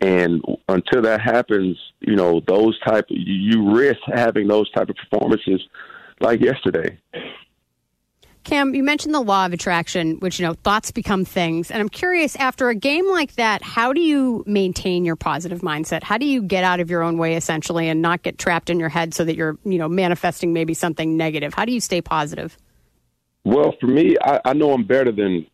And 0.00 0.42
until 0.68 1.02
that 1.02 1.20
happens, 1.20 1.76
you 2.00 2.16
know, 2.16 2.40
those 2.46 2.78
type 2.80 3.06
you 3.08 3.72
risk 3.72 4.00
having 4.06 4.48
those 4.48 4.70
type 4.72 4.88
of 4.88 4.96
performances 4.96 5.60
like 6.20 6.40
yesterday. 6.40 6.98
Cam, 8.52 8.74
you 8.74 8.82
mentioned 8.82 9.14
the 9.14 9.20
law 9.22 9.46
of 9.46 9.54
attraction, 9.54 10.18
which, 10.18 10.38
you 10.38 10.46
know, 10.46 10.52
thoughts 10.52 10.90
become 10.90 11.24
things. 11.24 11.70
And 11.70 11.80
I'm 11.80 11.88
curious, 11.88 12.36
after 12.36 12.68
a 12.68 12.74
game 12.74 13.08
like 13.08 13.36
that, 13.36 13.62
how 13.62 13.94
do 13.94 14.02
you 14.02 14.44
maintain 14.46 15.06
your 15.06 15.16
positive 15.16 15.62
mindset? 15.62 16.02
How 16.02 16.18
do 16.18 16.26
you 16.26 16.42
get 16.42 16.62
out 16.62 16.78
of 16.78 16.90
your 16.90 17.02
own 17.02 17.16
way, 17.16 17.34
essentially, 17.34 17.88
and 17.88 18.02
not 18.02 18.22
get 18.22 18.36
trapped 18.36 18.68
in 18.68 18.78
your 18.78 18.90
head 18.90 19.14
so 19.14 19.24
that 19.24 19.36
you're, 19.36 19.56
you 19.64 19.78
know, 19.78 19.88
manifesting 19.88 20.52
maybe 20.52 20.74
something 20.74 21.16
negative? 21.16 21.54
How 21.54 21.64
do 21.64 21.72
you 21.72 21.80
stay 21.80 22.02
positive? 22.02 22.58
Well, 23.42 23.74
for 23.80 23.86
me, 23.86 24.16
I, 24.22 24.38
I 24.44 24.52
know 24.52 24.74
I'm 24.74 24.84
better 24.86 25.12
than 25.12 25.46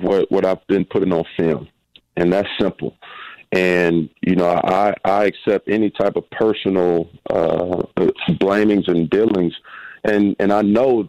what, 0.00 0.28
what 0.32 0.44
I've 0.44 0.66
been 0.66 0.84
putting 0.84 1.12
on 1.12 1.22
film. 1.38 1.68
And 2.16 2.32
that's 2.32 2.48
simple 2.58 2.96
and 3.52 4.08
you 4.20 4.36
know 4.36 4.46
I 4.46 4.94
I 5.04 5.24
accept 5.24 5.68
any 5.68 5.90
type 5.90 6.14
of 6.14 6.28
personal 6.30 7.10
uh, 7.30 7.82
blamings 8.38 8.86
and 8.86 9.10
dealings, 9.10 9.52
and 10.04 10.36
and 10.38 10.52
I 10.52 10.62
know 10.62 11.08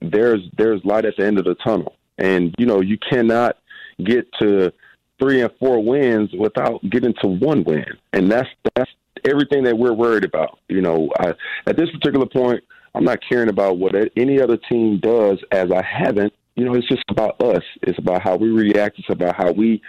there's 0.00 0.40
there's 0.56 0.84
light 0.84 1.04
at 1.04 1.16
the 1.16 1.24
end 1.24 1.38
of 1.38 1.44
the 1.44 1.54
tunnel, 1.56 1.96
and 2.18 2.54
you 2.58 2.66
know 2.66 2.80
you 2.80 2.98
cannot 2.98 3.58
get 4.04 4.26
to 4.40 4.72
three 5.20 5.40
and 5.40 5.50
four 5.58 5.82
wins 5.82 6.30
without 6.38 6.80
getting 6.90 7.14
to 7.22 7.28
one 7.28 7.64
win, 7.64 7.86
and 8.12 8.30
that's 8.30 8.48
that's 8.74 8.90
everything 9.24 9.64
that 9.64 9.76
we're 9.76 9.92
worried 9.92 10.24
about. 10.24 10.58
You 10.68 10.80
know, 10.80 11.10
I, 11.18 11.32
at 11.66 11.76
this 11.76 11.90
particular 11.90 12.26
point, 12.26 12.62
I'm 12.94 13.04
not 13.04 13.18
caring 13.28 13.48
about 13.48 13.78
what 13.78 13.94
any 14.16 14.40
other 14.40 14.56
team 14.56 14.98
does, 15.00 15.38
as 15.50 15.70
I 15.70 15.82
haven't. 15.82 16.32
You 16.56 16.64
know, 16.64 16.74
it's 16.74 16.88
just 16.88 17.04
about 17.08 17.40
us. 17.42 17.62
It's 17.82 17.98
about 17.98 18.22
how 18.22 18.36
we 18.36 18.48
react. 18.48 18.98
It's 18.98 19.10
about 19.10 19.34
how 19.36 19.50
we 19.50 19.82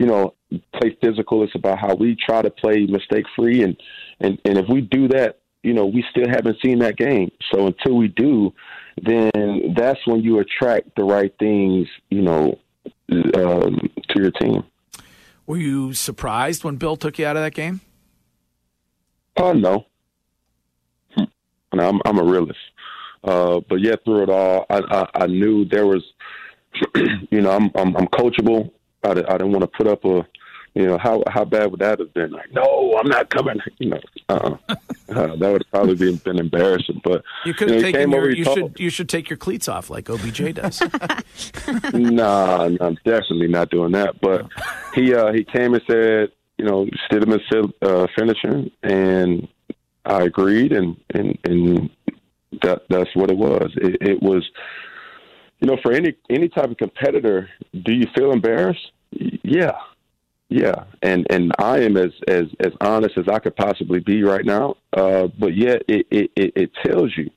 you 0.00 0.06
know, 0.06 0.32
play 0.80 0.96
physical. 1.02 1.44
It's 1.44 1.54
about 1.54 1.78
how 1.78 1.94
we 1.94 2.16
try 2.16 2.40
to 2.40 2.50
play 2.50 2.86
mistake 2.86 3.26
free, 3.36 3.62
and 3.62 3.76
and 4.18 4.40
and 4.46 4.56
if 4.56 4.66
we 4.66 4.80
do 4.80 5.08
that, 5.08 5.39
you 5.62 5.74
know, 5.74 5.86
we 5.86 6.04
still 6.10 6.28
haven't 6.28 6.58
seen 6.62 6.78
that 6.80 6.96
game. 6.96 7.30
So 7.52 7.66
until 7.66 7.96
we 7.96 8.08
do, 8.08 8.52
then 9.02 9.74
that's 9.76 10.00
when 10.06 10.20
you 10.22 10.38
attract 10.38 10.96
the 10.96 11.04
right 11.04 11.34
things, 11.38 11.88
you 12.10 12.22
know, 12.22 12.58
um, 13.10 13.90
to 14.08 14.22
your 14.22 14.30
team. 14.30 14.64
Were 15.46 15.56
you 15.56 15.92
surprised 15.92 16.64
when 16.64 16.76
Bill 16.76 16.96
took 16.96 17.18
you 17.18 17.26
out 17.26 17.36
of 17.36 17.42
that 17.42 17.54
game? 17.54 17.80
Uh, 19.36 19.52
no. 19.52 19.86
Hmm. 21.16 21.24
I'm 21.72 22.00
I'm 22.04 22.18
a 22.18 22.24
realist. 22.24 22.58
Uh, 23.22 23.60
but 23.68 23.80
yeah, 23.80 23.96
through 24.04 24.22
it 24.24 24.30
all, 24.30 24.66
I, 24.70 24.78
I, 24.78 25.24
I 25.24 25.26
knew 25.26 25.64
there 25.66 25.86
was, 25.86 26.02
you 27.30 27.40
know, 27.42 27.50
I'm, 27.50 27.70
I'm, 27.74 27.94
I'm 27.96 28.06
coachable. 28.06 28.70
I, 29.04 29.10
I 29.10 29.14
didn't 29.14 29.52
want 29.52 29.62
to 29.62 29.66
put 29.66 29.86
up 29.86 30.04
a 30.04 30.26
You 30.74 30.86
know, 30.86 30.98
how 30.98 31.22
how 31.26 31.44
bad 31.44 31.70
would 31.70 31.80
that 31.80 31.98
have 31.98 32.14
been? 32.14 32.30
Like, 32.30 32.52
no, 32.52 32.96
I'm 32.98 33.08
not 33.08 33.28
coming. 33.28 33.58
You 33.78 33.90
know, 33.90 34.00
uh, 34.28 34.56
uh 35.10 35.36
that 35.36 35.52
would 35.52 35.64
probably 35.70 35.94
be, 35.94 36.16
been 36.16 36.38
embarrassing. 36.38 37.00
But 37.02 37.22
you 37.44 37.54
could 37.54 37.70
have 37.70 37.78
you 37.78 37.82
know, 37.82 37.92
taken 37.92 38.10
your. 38.12 38.30
You 38.30 38.44
talked. 38.44 38.58
should 38.58 38.80
you 38.80 38.90
should 38.90 39.08
take 39.08 39.30
your 39.30 39.36
cleats 39.36 39.68
off 39.68 39.90
like 39.90 40.08
OBJ 40.08 40.54
does. 40.54 40.80
nah, 41.92 42.68
nah, 42.68 42.86
I'm 42.86 42.98
definitely 43.04 43.48
not 43.48 43.70
doing 43.70 43.92
that. 43.92 44.20
But 44.20 44.46
he 44.94 45.14
uh, 45.14 45.32
he 45.32 45.44
came 45.44 45.74
and 45.74 45.82
said, 45.90 46.32
you 46.58 46.64
know, 46.64 46.86
Stidham 47.10 47.34
is 47.34 47.72
uh, 47.82 48.06
finishing, 48.16 48.70
and 48.82 49.48
I 50.04 50.22
agreed, 50.22 50.72
and 50.72 50.96
and 51.14 51.38
and 51.44 51.90
that 52.62 52.82
that's 52.88 53.14
what 53.14 53.30
it 53.30 53.36
was. 53.36 53.70
It, 53.76 53.96
it 54.00 54.22
was, 54.22 54.48
you 55.60 55.68
know, 55.68 55.76
for 55.82 55.92
any 55.92 56.14
any 56.28 56.48
type 56.48 56.70
of 56.70 56.76
competitor, 56.76 57.48
do 57.84 57.92
you 57.92 58.06
feel 58.14 58.32
embarrassed? 58.32 58.92
Yeah, 59.10 59.76
yeah, 60.50 60.84
and 61.00 61.26
and 61.30 61.52
I 61.60 61.78
am 61.78 61.96
as 61.96 62.10
as 62.26 62.44
as 62.58 62.72
honest 62.80 63.16
as 63.16 63.26
I 63.32 63.38
could 63.38 63.54
possibly 63.54 64.00
be 64.00 64.24
right 64.24 64.44
now. 64.44 64.76
Uh, 64.92 65.28
but 65.38 65.56
yet, 65.56 65.82
it, 65.88 66.06
it 66.10 66.30
it 66.36 66.70
tells 66.84 67.16
you. 67.16 67.30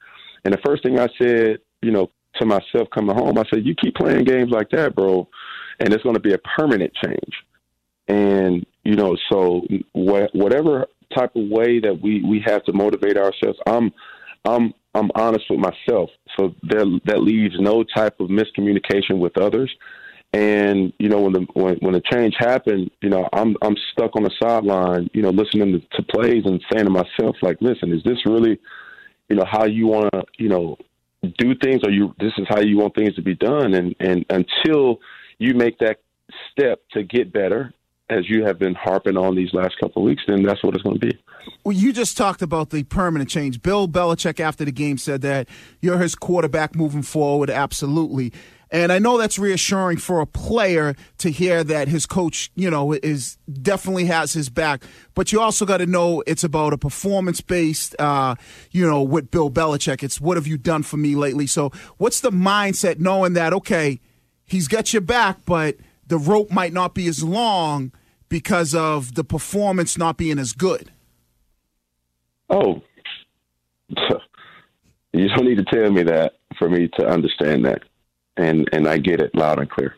And 0.43 0.53
the 0.53 0.60
first 0.65 0.82
thing 0.82 1.00
I 1.00 1.08
said, 1.22 1.60
you 1.84 1.91
know, 1.91 2.10
to 2.41 2.46
myself 2.48 2.89
coming 2.91 3.15
home, 3.15 3.38
I 3.38 3.43
said, 3.53 3.65
"You 3.65 3.75
keep 3.75 3.93
playing 3.96 4.24
games 4.24 4.50
like 4.50 4.72
that, 4.72 4.96
bro, 4.96 5.27
and 5.79 5.93
it's 5.93 6.01
going 6.01 6.15
to 6.15 6.22
be 6.22 6.34
a 6.34 6.39
permanent 6.58 6.91
change." 7.05 7.34
And 8.08 8.65
you 8.84 8.96
know, 8.96 9.15
so 9.32 9.62
wh- 9.93 10.34
whatever 10.36 10.88
type 11.15 11.36
of 11.36 11.48
way 11.50 11.79
that 11.82 12.00
we 12.01 12.24
we 12.24 12.43
have 12.48 12.63
to 12.63 12.74
motivate 12.74 13.17
ourselves, 13.17 13.60
I'm 13.67 13.91
I'm 14.43 14.74
I'm 14.96 15.12
honest 15.13 15.46
with 15.51 15.60
myself. 15.60 16.10
So 16.36 16.55
there, 16.63 16.86
that 17.05 17.22
leaves 17.22 17.55
no 17.60 17.84
type 17.84 18.20
of 18.20 18.29
miscommunication 18.29 19.20
with 19.20 19.38
others. 19.38 19.72
And 20.34 20.92
you 20.98 21.10
know, 21.10 21.22
when 21.22 21.34
the 21.34 21.46
when 21.54 21.75
when 21.75 21.94
the 21.94 22.02
change 22.12 22.34
happened, 22.40 22.90
you 23.02 23.10
know, 23.10 23.30
I'm 23.34 23.56
I'm 23.62 23.75
stuck 23.92 24.16
on 24.16 24.24
the 24.24 24.32
sideline, 24.42 25.10
you 25.13 25.22
know, 25.22 25.30
listening 25.30 25.74
to, 25.74 25.98
to 25.98 26.04
plays 26.04 26.44
and 26.46 26.60
saying 26.72 26.86
to 26.86 26.92
myself, 26.92 27.36
like, 27.44 27.58
listen, 27.62 27.94
is 27.94 28.04
this 28.04 28.18
really, 28.25 28.60
you 29.30 29.36
know, 29.36 29.46
how 29.46 29.66
you 29.66 29.86
want 29.86 30.12
to, 30.12 30.24
you 30.40 30.50
know, 30.50 30.78
do 31.38 31.54
things, 31.62 31.82
or 31.86 31.92
you 31.92 32.16
this 32.20 32.34
is 32.38 32.48
how 32.50 32.60
you 32.60 32.78
want 32.78 32.96
things 32.96 33.13
to 33.16 33.22
be 33.22 33.36
done? 33.36 33.75
And 33.75 33.96
and 34.00 34.25
until 34.30 35.00
you 35.38 35.54
make 35.54 35.78
that 35.80 35.98
step 36.52 36.82
to 36.94 37.04
get 37.04 37.32
better, 37.32 37.72
as 38.10 38.28
you 38.28 38.44
have 38.46 38.60
been 38.60 38.75
harping 38.75 39.18
on 39.18 39.36
these 39.36 39.54
last 39.54 39.78
couple 39.80 40.02
of 40.02 40.08
weeks, 40.08 40.24
then 40.28 40.44
that's 40.44 40.63
what 40.63 40.74
it's 40.74 40.84
going 40.84 41.00
to 41.00 41.08
be. 41.08 41.18
Well, 41.63 41.75
you 41.75 41.94
just 41.94 42.18
talked 42.18 42.42
about 42.42 42.70
the 42.70 42.84
permanent 42.84 43.30
change. 43.30 43.62
Bill 43.62 43.88
Belichick, 43.88 44.40
after 44.40 44.66
the 44.66 44.72
game, 44.72 44.98
said 44.98 45.22
that 45.22 45.48
you're 45.82 46.00
his 46.00 46.16
quarterback 46.16 46.75
moving 46.75 47.02
forward. 47.02 47.50
Absolutely. 47.50 48.34
And 48.74 48.92
I 48.92 48.98
know 48.98 49.20
that's 49.20 49.38
reassuring 49.38 49.98
for 49.98 50.20
a 50.20 50.25
player 50.25 50.96
to 51.20 51.30
hear 51.30 51.63
that 51.63 51.88
his 51.88 52.08
coach, 52.08 52.50
you 52.56 52.72
know, 52.72 52.92
is 52.92 53.38
definitely 53.62 54.06
has 54.06 54.34
his 54.34 54.50
back. 54.50 54.84
But 55.13 55.32
you 55.32 55.39
also 55.39 55.63
got 55.63 55.77
to 55.77 55.86
know 55.86 56.24
it's 56.25 56.44
about 56.44 56.74
a 56.74 56.77
performance 56.80 57.39
based, 57.39 57.96
uh, 58.00 58.34
you 58.72 58.89
know, 58.89 59.03
with 59.03 59.30
Bill 59.30 59.51
Belichick. 59.51 60.01
It's 60.01 60.20
what 60.20 60.38
have 60.38 60.48
you 60.48 60.58
done 60.58 60.82
for 60.82 60.98
me 60.98 61.13
lately? 61.13 61.46
So 61.46 61.70
what's 61.98 62.22
the 62.22 62.32
mindset 62.32 62.98
knowing 62.98 63.34
that, 63.34 63.53
okay, 63.53 64.00
he's 64.44 64.68
got 64.68 64.92
your 64.92 65.03
back, 65.03 65.46
but 65.46 65.75
the 66.08 66.18
rope 66.18 66.50
might 66.50 66.74
not 66.74 66.96
be 66.96 67.08
as 67.08 67.24
long 67.24 67.92
because 68.27 68.74
of 68.74 69.13
the 69.13 69.24
performance 69.24 70.00
not 70.00 70.18
being 70.18 70.39
as 70.39 70.51
good? 70.51 70.92
Oh, 72.50 72.82
you 75.13 75.27
don't 75.30 75.46
need 75.46 75.60
to 75.60 75.65
tell 75.65 75.92
me 75.92 76.01
that 76.01 76.34
for 76.58 76.68
me 76.68 76.88
to 77.00 77.06
understand 77.06 77.65
that 77.65 77.84
and 78.38 78.70
and 78.74 78.88
I 78.88 78.98
get 78.98 79.20
it 79.20 79.34
loud 79.36 79.60
and 79.60 79.70
clear. 79.70 79.96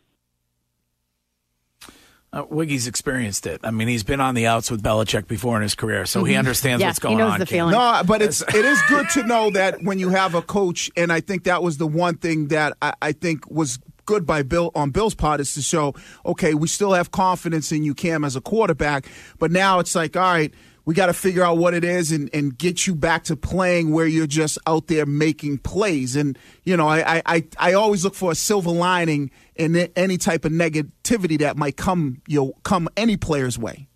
Uh, 2.34 2.44
Wiggy's 2.50 2.86
experienced 2.86 3.48
it. 3.48 3.62
I 3.64 3.72
mean, 3.72 3.88
he's 3.88 4.04
been 4.04 4.20
on 4.20 4.36
the 4.36 4.46
outs 4.46 4.70
with 4.70 4.84
Belichick 4.84 5.26
before 5.28 5.56
in 5.56 5.62
his 5.62 5.74
career, 5.74 6.06
so 6.06 6.26
he 6.26 6.34
Mhm. 6.34 6.40
understands 6.40 6.82
Yeah, 6.82 6.88
what's 6.90 7.00
he 7.00 7.04
going 7.04 7.18
knows 7.18 7.32
on. 7.34 7.40
the 7.40 7.46
Kim. 7.46 7.58
feeling. 7.70 7.72
No, 7.72 8.02
but 8.06 8.22
it's 8.22 8.42
it 8.42 8.66
is 8.66 8.82
good 8.90 9.10
to 9.12 9.24
know 9.28 9.50
that 9.52 9.82
when 9.84 10.00
you 10.00 10.10
have 10.10 10.36
a 10.36 10.42
coach, 10.42 10.92
and 10.98 11.14
I 11.14 11.22
think 11.22 11.46
that 11.46 11.64
was 11.64 11.78
the 11.78 11.88
one 11.88 12.16
thing 12.18 12.48
that 12.50 12.76
I, 12.82 12.94
I 13.02 13.12
think 13.14 13.50
was 13.50 13.80
good 14.06 14.26
by 14.26 14.44
Bill 14.44 14.70
on 14.76 14.90
Bill's 14.90 15.16
part 15.16 15.40
is 15.40 15.54
to 15.54 15.62
show, 15.62 15.96
okay, 16.26 16.54
we 16.54 16.68
still 16.68 16.92
have 16.92 17.10
confidence 17.12 17.72
in 17.72 17.84
you, 17.86 17.94
Cam, 17.96 18.26
as 18.26 18.36
a 18.36 18.42
quarterback, 18.42 19.08
but 19.40 19.50
now 19.50 19.80
it's 19.80 19.96
like, 19.96 20.18
all 20.18 20.22
right, 20.24 20.54
we 20.86 20.94
got 20.94 21.08
to 21.08 21.14
figure 21.14 21.44
out 21.44 21.58
what 21.58 21.74
it 21.74 21.84
is 21.84 22.12
and, 22.12 22.30
and 22.34 22.58
get 22.58 22.86
you 22.86 22.96
back 22.96 23.24
to 23.26 23.36
playing 23.36 23.92
where 23.92 24.06
you're 24.06 24.28
just 24.28 24.60
out 24.68 24.88
there 24.88 25.06
making 25.06 25.58
plays. 25.58 26.16
And 26.16 26.38
you 26.64 26.78
know, 26.78 26.88
I 26.88 27.22
I, 27.26 27.44
I 27.58 27.74
always 27.74 28.04
look 28.04 28.16
for 28.16 28.32
a 28.32 28.36
silver 28.36 28.70
lining 28.70 29.32
in 29.56 29.76
any 29.96 30.18
type 30.18 30.46
of 30.46 30.52
negativity 30.52 31.40
that 31.40 31.58
might 31.58 31.76
come 31.76 32.22
you 32.28 32.40
know, 32.40 32.54
come 32.64 32.88
any 32.96 33.18
player's 33.18 33.58
way. 33.58 33.88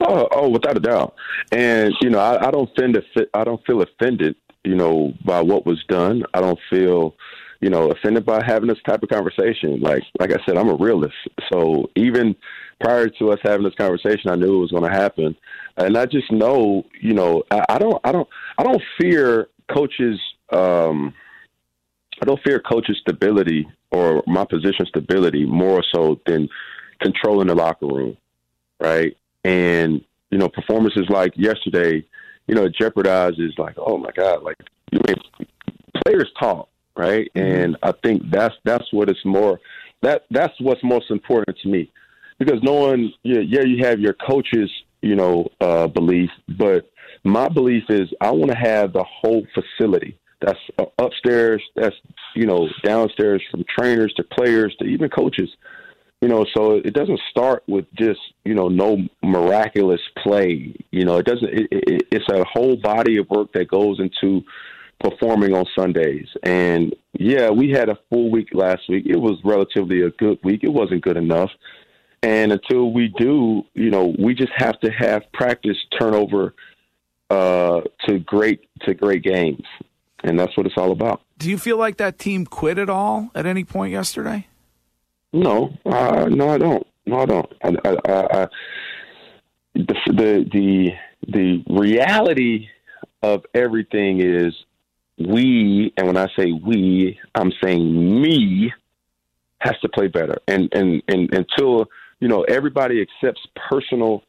Oh, 0.00 0.28
oh, 0.32 0.48
without 0.50 0.76
a 0.76 0.80
doubt. 0.80 1.14
And 1.52 1.94
you 2.00 2.10
know, 2.10 2.18
I, 2.18 2.48
I 2.48 2.50
don't 2.50 2.70
offend. 2.76 2.98
I 3.32 3.44
don't 3.44 3.64
feel 3.66 3.82
offended. 3.82 4.36
You 4.64 4.74
know, 4.74 5.12
by 5.24 5.40
what 5.40 5.64
was 5.64 5.82
done. 5.88 6.24
I 6.34 6.40
don't 6.40 6.58
feel, 6.68 7.14
you 7.60 7.70
know, 7.70 7.90
offended 7.92 8.26
by 8.26 8.42
having 8.44 8.68
this 8.68 8.82
type 8.84 9.00
of 9.02 9.08
conversation. 9.08 9.80
Like, 9.80 10.02
like 10.18 10.32
I 10.32 10.44
said, 10.44 10.58
I'm 10.58 10.68
a 10.68 10.74
realist. 10.74 11.14
So 11.52 11.88
even 11.94 12.34
prior 12.80 13.08
to 13.08 13.30
us 13.30 13.38
having 13.42 13.64
this 13.64 13.74
conversation, 13.74 14.30
I 14.30 14.36
knew 14.36 14.56
it 14.56 14.60
was 14.60 14.70
going 14.70 14.90
to 14.90 14.96
happen, 14.96 15.36
and 15.76 15.96
I 15.96 16.06
just 16.06 16.30
know, 16.30 16.84
you 17.00 17.14
know, 17.14 17.42
I, 17.50 17.64
I 17.70 17.78
don't, 17.78 18.00
I 18.04 18.12
don't, 18.12 18.28
I 18.58 18.62
don't 18.62 18.82
fear 19.00 19.48
coaches. 19.72 20.20
Um, 20.52 21.14
I 22.22 22.24
don't 22.24 22.40
fear 22.42 22.60
coaches' 22.60 22.98
stability 23.00 23.68
or 23.90 24.22
my 24.26 24.44
position 24.44 24.86
stability 24.86 25.44
more 25.44 25.82
so 25.94 26.20
than 26.26 26.48
controlling 27.00 27.48
the 27.48 27.54
locker 27.54 27.86
room, 27.86 28.16
right? 28.80 29.16
And 29.44 30.02
you 30.30 30.38
know, 30.38 30.48
performances 30.48 31.06
like 31.08 31.32
yesterday, 31.36 32.04
you 32.46 32.54
know, 32.54 32.68
jeopardizes 32.68 33.58
like, 33.58 33.74
oh 33.76 33.98
my 33.98 34.10
god, 34.12 34.42
like 34.42 34.56
you 34.90 35.00
mean 35.06 35.16
players 36.04 36.30
talk, 36.38 36.68
right? 36.96 37.30
And 37.34 37.76
I 37.82 37.92
think 38.02 38.22
that's 38.30 38.54
that's 38.64 38.92
what 38.92 39.08
it's 39.08 39.24
more 39.24 39.60
that 40.02 40.24
that's 40.30 40.54
what's 40.60 40.82
most 40.82 41.10
important 41.10 41.56
to 41.58 41.68
me 41.68 41.90
because 42.38 42.62
knowing 42.62 43.12
yeah, 43.22 43.40
yeah 43.40 43.62
you 43.62 43.84
have 43.84 44.00
your 44.00 44.14
coaches 44.14 44.70
you 45.02 45.16
know 45.16 45.48
uh, 45.60 45.86
belief, 45.86 46.30
but 46.58 46.90
my 47.24 47.48
belief 47.48 47.84
is 47.88 48.08
I 48.20 48.30
want 48.30 48.50
to 48.50 48.56
have 48.56 48.92
the 48.92 49.04
whole 49.04 49.46
facility. 49.54 50.18
That's 50.40 50.58
uh, 50.78 50.84
upstairs. 50.98 51.62
That's 51.74 51.96
you 52.34 52.46
know 52.46 52.68
downstairs 52.84 53.42
from 53.50 53.64
trainers 53.78 54.12
to 54.14 54.24
players 54.24 54.74
to 54.80 54.86
even 54.86 55.08
coaches. 55.10 55.50
You 56.22 56.28
know, 56.28 56.46
so 56.56 56.76
it 56.76 56.94
doesn't 56.94 57.20
start 57.30 57.62
with 57.68 57.84
just 57.94 58.20
you 58.44 58.54
know 58.54 58.68
no 58.68 58.98
miraculous 59.22 60.00
play. 60.22 60.74
You 60.90 61.04
know, 61.04 61.16
it 61.18 61.26
doesn't. 61.26 61.48
It, 61.48 61.68
it, 61.70 62.02
it's 62.10 62.28
a 62.30 62.44
whole 62.44 62.76
body 62.76 63.18
of 63.18 63.28
work 63.28 63.52
that 63.52 63.68
goes 63.68 64.00
into 64.00 64.42
performing 64.98 65.54
on 65.54 65.66
Sundays. 65.78 66.26
And 66.42 66.94
yeah, 67.12 67.50
we 67.50 67.70
had 67.70 67.88
a 67.88 67.98
full 68.10 68.30
week 68.30 68.48
last 68.52 68.82
week. 68.88 69.04
It 69.06 69.18
was 69.18 69.38
relatively 69.44 70.02
a 70.02 70.10
good 70.10 70.38
week. 70.42 70.60
It 70.62 70.72
wasn't 70.72 71.02
good 71.02 71.16
enough. 71.16 71.50
And 72.26 72.50
until 72.50 72.90
we 72.90 73.14
do, 73.16 73.62
you 73.74 73.88
know, 73.88 74.12
we 74.18 74.34
just 74.34 74.50
have 74.56 74.80
to 74.80 74.90
have 74.90 75.22
practice 75.32 75.76
turnover 75.96 76.54
uh, 77.30 77.82
to 78.04 78.18
great 78.18 78.68
to 78.80 78.94
great 78.94 79.22
games, 79.22 79.62
and 80.24 80.36
that's 80.36 80.56
what 80.56 80.66
it's 80.66 80.74
all 80.76 80.90
about. 80.90 81.20
Do 81.38 81.48
you 81.48 81.56
feel 81.56 81.76
like 81.76 81.98
that 81.98 82.18
team 82.18 82.44
quit 82.44 82.78
at 82.78 82.90
all 82.90 83.30
at 83.36 83.46
any 83.46 83.62
point 83.62 83.92
yesterday? 83.92 84.48
No, 85.32 85.72
uh, 85.86 86.26
no, 86.28 86.48
I 86.48 86.58
don't. 86.58 86.84
No, 87.06 87.20
I 87.20 87.26
don't. 87.26 87.52
I, 87.62 87.68
I, 87.68 88.42
I, 88.42 88.48
the, 89.74 89.94
the 90.06 90.50
the 90.52 90.90
the 91.28 91.64
reality 91.68 92.66
of 93.22 93.44
everything 93.54 94.20
is 94.20 94.52
we, 95.16 95.92
and 95.96 96.08
when 96.08 96.16
I 96.16 96.26
say 96.36 96.50
we, 96.50 97.20
I'm 97.36 97.52
saying 97.62 98.20
me, 98.20 98.72
has 99.60 99.78
to 99.82 99.88
play 99.88 100.08
better, 100.08 100.38
and 100.48 100.68
and 100.72 101.00
and 101.06 101.32
until 101.32 101.86
you 102.20 102.28
know 102.28 102.42
everybody 102.42 103.02
accepts 103.02 103.40
personal 103.68 104.22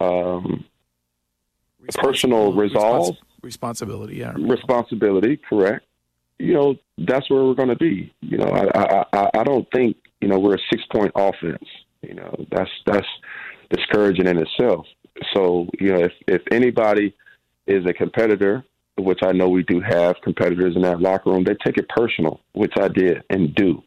um, 0.00 0.64
personal 1.94 2.52
resolve, 2.52 3.14
Respons- 3.14 3.42
responsibility. 3.42 4.16
Yeah, 4.16 4.34
responsibility, 4.36 5.38
correct? 5.48 5.86
You 6.38 6.54
know 6.54 6.76
that's 6.98 7.28
where 7.30 7.44
we're 7.44 7.54
going 7.54 7.68
to 7.68 7.76
be. 7.76 8.12
You 8.20 8.38
know, 8.38 8.48
I, 8.48 8.78
I 8.78 9.04
I 9.12 9.30
I 9.40 9.44
don't 9.44 9.66
think 9.72 9.96
you 10.20 10.28
know 10.28 10.38
we're 10.38 10.56
a 10.56 10.64
six 10.70 10.82
point 10.92 11.12
offense. 11.14 11.64
You 12.02 12.14
know 12.14 12.46
that's 12.50 12.70
that's 12.86 13.06
discouraging 13.70 14.26
in 14.26 14.38
itself. 14.38 14.86
So 15.34 15.68
you 15.78 15.92
know 15.92 16.00
if 16.00 16.12
if 16.26 16.42
anybody 16.50 17.14
is 17.66 17.84
a 17.86 17.92
competitor, 17.92 18.64
which 18.98 19.20
I 19.22 19.32
know 19.32 19.48
we 19.48 19.62
do 19.62 19.80
have 19.80 20.16
competitors 20.22 20.76
in 20.76 20.82
that 20.82 21.00
locker 21.00 21.30
room, 21.30 21.44
they 21.44 21.56
take 21.64 21.78
it 21.78 21.88
personal, 21.88 22.40
which 22.52 22.72
I 22.78 22.88
did 22.88 23.22
and 23.30 23.54
do. 23.54 23.82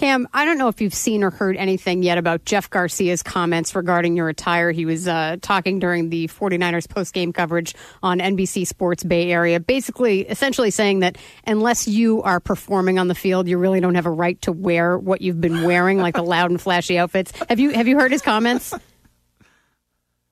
Cam, 0.00 0.26
I 0.32 0.46
don't 0.46 0.56
know 0.56 0.68
if 0.68 0.80
you've 0.80 0.94
seen 0.94 1.22
or 1.22 1.28
heard 1.28 1.58
anything 1.58 2.02
yet 2.02 2.16
about 2.16 2.46
Jeff 2.46 2.70
Garcia's 2.70 3.22
comments 3.22 3.74
regarding 3.74 4.16
your 4.16 4.30
attire. 4.30 4.70
He 4.70 4.86
was 4.86 5.06
uh, 5.06 5.36
talking 5.42 5.78
during 5.78 6.08
the 6.08 6.26
49ers 6.28 6.88
post 6.88 7.12
game 7.12 7.34
coverage 7.34 7.74
on 8.02 8.18
NBC 8.18 8.66
Sports 8.66 9.04
Bay 9.04 9.30
Area, 9.30 9.60
basically, 9.60 10.22
essentially 10.22 10.70
saying 10.70 11.00
that 11.00 11.18
unless 11.46 11.86
you 11.86 12.22
are 12.22 12.40
performing 12.40 12.98
on 12.98 13.08
the 13.08 13.14
field, 13.14 13.46
you 13.46 13.58
really 13.58 13.78
don't 13.78 13.94
have 13.94 14.06
a 14.06 14.10
right 14.10 14.40
to 14.40 14.52
wear 14.52 14.96
what 14.96 15.20
you've 15.20 15.38
been 15.38 15.64
wearing, 15.64 15.98
like 15.98 16.14
the 16.14 16.22
loud 16.22 16.50
and 16.50 16.62
flashy 16.62 16.96
outfits. 16.96 17.32
Have 17.50 17.60
you 17.60 17.68
have 17.68 17.86
you 17.86 17.98
heard 17.98 18.10
his 18.10 18.22
comments? 18.22 18.72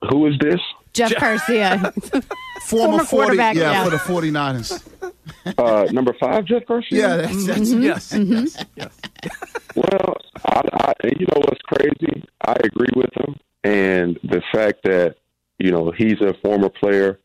Who 0.09 0.25
is 0.25 0.33
this? 0.39 0.59
Jeff 0.93 1.13
Garcia, 1.19 1.93
Former, 2.61 2.99
Former 2.99 3.03
40, 3.03 3.25
quarterback, 3.25 3.55
yeah, 3.55 3.71
yeah. 3.71 3.83
for 3.83 3.89
the 3.89 3.97
49ers. 3.97 4.83
Uh, 5.57 5.87
number 5.91 6.13
five, 6.19 6.45
Jeff 6.45 6.65
Garcia. 6.65 6.99
Yeah, 6.99 7.17
that's, 7.17 7.45
that's 7.45 7.71
Yes, 7.71 8.13
yes, 8.13 8.65
yes. 8.75 8.99
Well, 9.75 10.17
I, 10.45 10.61
I, 10.73 10.93
you 11.17 11.25
know 11.27 11.41
what's 11.45 11.61
crazy? 11.61 12.27
I 12.45 12.55
agree 12.63 12.89
with 12.95 13.09
him, 13.15 13.35
and 13.63 14.19
the 14.23 14.41
fact 14.51 14.83
that 14.83 15.15
you 15.57 15.71
know 15.71 15.91
he's 15.91 16.19
a 16.21 16.33
former 16.43 16.69
player, 16.69 17.19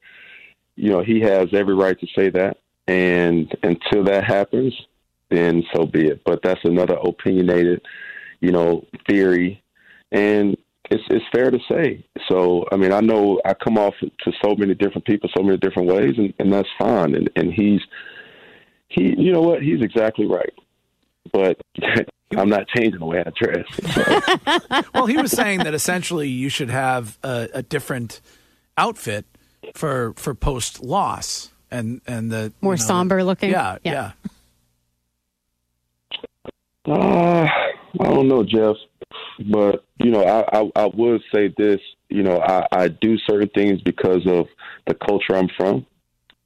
you 0.76 0.90
know 0.90 1.02
he 1.02 1.20
has 1.20 1.48
every 1.52 1.74
right 1.74 1.98
to 1.98 2.06
say 2.14 2.30
that, 2.30 2.58
and 2.86 3.54
until 3.62 4.04
that 4.04 4.24
happens, 4.24 4.74
then 5.30 5.64
so 5.74 5.86
be 5.86 6.06
it. 6.08 6.22
But 6.24 6.42
that's 6.42 6.64
another 6.64 6.96
opinionated, 7.02 7.82
you 8.40 8.52
know, 8.52 8.86
theory, 9.08 9.62
and 10.12 10.56
it's 10.94 11.04
it's 11.10 11.24
fair 11.34 11.50
to 11.50 11.58
say. 11.70 12.04
So 12.28 12.66
I 12.72 12.76
mean, 12.76 12.92
I 12.92 13.00
know 13.00 13.40
I 13.44 13.54
come 13.54 13.78
off 13.78 13.94
to 14.00 14.32
so 14.44 14.54
many 14.56 14.74
different 14.74 15.06
people, 15.06 15.28
so 15.36 15.42
many 15.42 15.58
different 15.58 15.88
ways, 15.88 16.14
and, 16.16 16.32
and 16.38 16.52
that's 16.52 16.68
fine. 16.78 17.14
And 17.14 17.30
and 17.36 17.52
he's 17.52 17.80
he, 18.88 19.14
you 19.18 19.32
know 19.32 19.40
what? 19.42 19.62
He's 19.62 19.82
exactly 19.82 20.26
right. 20.26 20.52
But 21.32 21.60
I'm 22.36 22.48
not 22.48 22.66
changing 22.68 23.00
the 23.00 23.06
way 23.06 23.22
I 23.24 23.30
dress. 23.40 23.66
So. 23.92 24.82
Well, 24.94 25.06
he 25.06 25.16
was 25.16 25.32
saying 25.32 25.60
that 25.60 25.74
essentially 25.74 26.28
you 26.28 26.48
should 26.48 26.70
have 26.70 27.18
a, 27.22 27.48
a 27.54 27.62
different 27.62 28.20
outfit 28.78 29.24
for 29.74 30.14
for 30.16 30.34
post 30.34 30.82
loss 30.82 31.52
and 31.70 32.00
and 32.06 32.30
the 32.30 32.52
more 32.60 32.74
you 32.74 32.78
know, 32.78 32.84
somber 32.86 33.24
looking. 33.24 33.50
Yeah, 33.50 33.78
yeah, 33.82 34.12
Uh, 36.86 37.46
I 38.00 38.04
don't 38.04 38.28
know, 38.28 38.44
Jeff, 38.44 38.76
but 39.50 39.84
you 39.98 40.10
know, 40.10 40.24
I, 40.24 40.60
I 40.60 40.70
I 40.76 40.86
would 40.86 41.22
say 41.34 41.52
this. 41.56 41.80
You 42.08 42.22
know, 42.22 42.40
I, 42.40 42.66
I 42.70 42.88
do 42.88 43.18
certain 43.18 43.48
things 43.48 43.80
because 43.82 44.26
of 44.26 44.46
the 44.86 44.94
culture 44.94 45.36
I'm 45.36 45.48
from, 45.56 45.86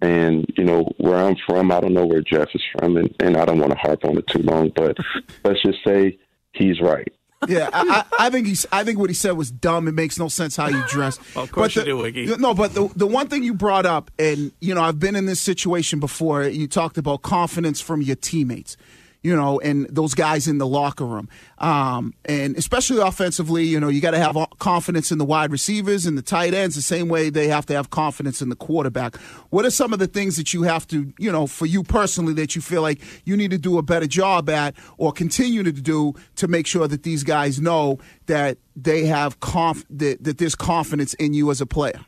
and 0.01 0.47
you 0.57 0.65
know 0.65 0.91
where 0.99 1.17
I'm 1.17 1.37
from. 1.47 1.73
I 1.73 1.81
don't 1.81 1.95
know 1.95 2.07
where 2.07 2.23
Jeff 2.23 2.49
is 2.55 2.63
from, 2.73 2.97
and, 2.97 3.15
and 3.21 3.37
I 3.37 3.45
don't 3.45 3.59
want 3.59 3.73
to 3.73 3.79
harp 3.79 4.05
on 4.05 4.17
it 4.17 4.27
too 4.27 4.43
long. 4.43 4.71
But 4.75 4.97
let's 5.45 5.63
just 5.63 5.79
say 5.87 6.19
he's 6.53 6.81
right. 6.81 7.13
Yeah, 7.47 7.71
I, 7.73 8.05
I, 8.19 8.27
I 8.27 8.31
think 8.31 8.49
he's. 8.49 8.67
I 8.73 8.83
think 8.83 8.99
what 8.99 9.11
he 9.11 9.15
said 9.15 9.33
was 9.33 9.51
dumb. 9.51 9.87
It 9.87 9.93
makes 9.93 10.19
no 10.19 10.29
sense 10.29 10.57
how 10.57 10.69
you 10.69 10.83
dress. 10.89 11.21
Well, 11.35 11.45
of 11.45 11.53
course 11.53 11.75
But 11.75 11.87
you 11.87 11.93
do, 11.93 11.99
Wiggy. 11.99 12.37
No, 12.37 12.53
but 12.53 12.75
the 12.75 12.91
the 12.97 13.07
one 13.07 13.29
thing 13.29 13.45
you 13.45 13.55
brought 13.55 13.87
up, 13.87 14.11
and 14.19 14.51
you 14.61 14.75
know, 14.75 14.83
I've 14.83 14.99
been 14.99 15.15
in 15.15 15.27
this 15.27 15.41
situation 15.41 16.01
before. 16.01 16.45
You 16.45 16.67
talked 16.67 16.99
about 16.99 17.23
confidence 17.23 17.81
from 17.81 18.03
your 18.03 18.17
teammates. 18.17 18.77
You 19.21 19.35
know, 19.35 19.59
and 19.59 19.89
those 19.89 20.15
guys 20.15 20.47
in 20.47 20.59
the 20.59 20.67
locker 20.67 21.05
room, 21.05 21.29
um, 21.59 22.15
and 22.25 22.57
especially 22.57 23.01
offensively, 23.01 23.65
you 23.65 23.81
know, 23.81 23.89
you 23.89 24.01
got 24.01 24.13
to 24.13 24.19
have 24.19 24.37
confidence 24.61 25.11
in 25.11 25.19
the 25.19 25.25
wide 25.25 25.51
receivers 25.51 26.07
and 26.07 26.17
the 26.17 26.23
tight 26.23 26.55
ends 26.55 26.77
the 26.77 26.83
same 26.83 27.09
way 27.09 27.29
they 27.29 27.49
have 27.49 27.67
to 27.67 27.75
have 27.75 27.91
confidence 27.91 28.41
in 28.41 28.49
the 28.49 28.55
quarterback. 28.55 29.17
What 29.51 29.65
are 29.65 29.73
some 29.73 29.93
of 29.93 29.99
the 29.99 30.07
things 30.07 30.37
that 30.37 30.55
you 30.55 30.63
have 30.63 30.87
to, 30.89 31.13
you 31.19 31.33
know, 31.33 31.49
for 31.49 31.67
you 31.67 31.83
personally, 31.83 32.33
that 32.35 32.55
you 32.55 32.63
feel 32.63 32.81
like 32.81 33.01
you 33.25 33.37
need 33.37 33.51
to 33.51 33.59
do 33.59 33.77
a 33.77 33.83
better 33.83 34.07
job 34.07 34.49
at, 34.49 34.77
or 34.99 35.11
continue 35.11 35.65
to 35.65 35.73
do 35.73 36.15
to 36.37 36.47
make 36.47 36.69
sure 36.69 36.87
that 36.87 37.03
these 37.03 37.25
guys 37.25 37.61
know 37.61 37.99
that 38.27 38.57
they 38.77 39.05
have 39.07 39.41
conf- 39.41 39.85
that, 39.91 40.23
that 40.23 40.39
there's 40.39 40.55
confidence 40.55 41.15
in 41.15 41.35
you 41.35 41.51
as 41.51 41.61
a 41.61 41.67
player? 41.67 42.07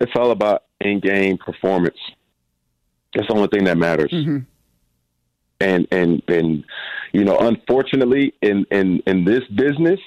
It's 0.00 0.12
all 0.14 0.32
about 0.32 0.64
in-game 0.82 1.38
performance. 1.38 1.98
That's 3.14 3.26
the 3.26 3.34
only 3.34 3.48
thing 3.48 3.64
that 3.64 3.78
matters. 3.78 4.12
And 5.60 5.86
and 5.90 6.22
and 6.28 6.64
you 7.12 7.24
know, 7.24 7.36
unfortunately, 7.38 8.34
in 8.40 8.64
in 8.70 9.02
in 9.06 9.24
this 9.24 9.42
business, 9.54 10.00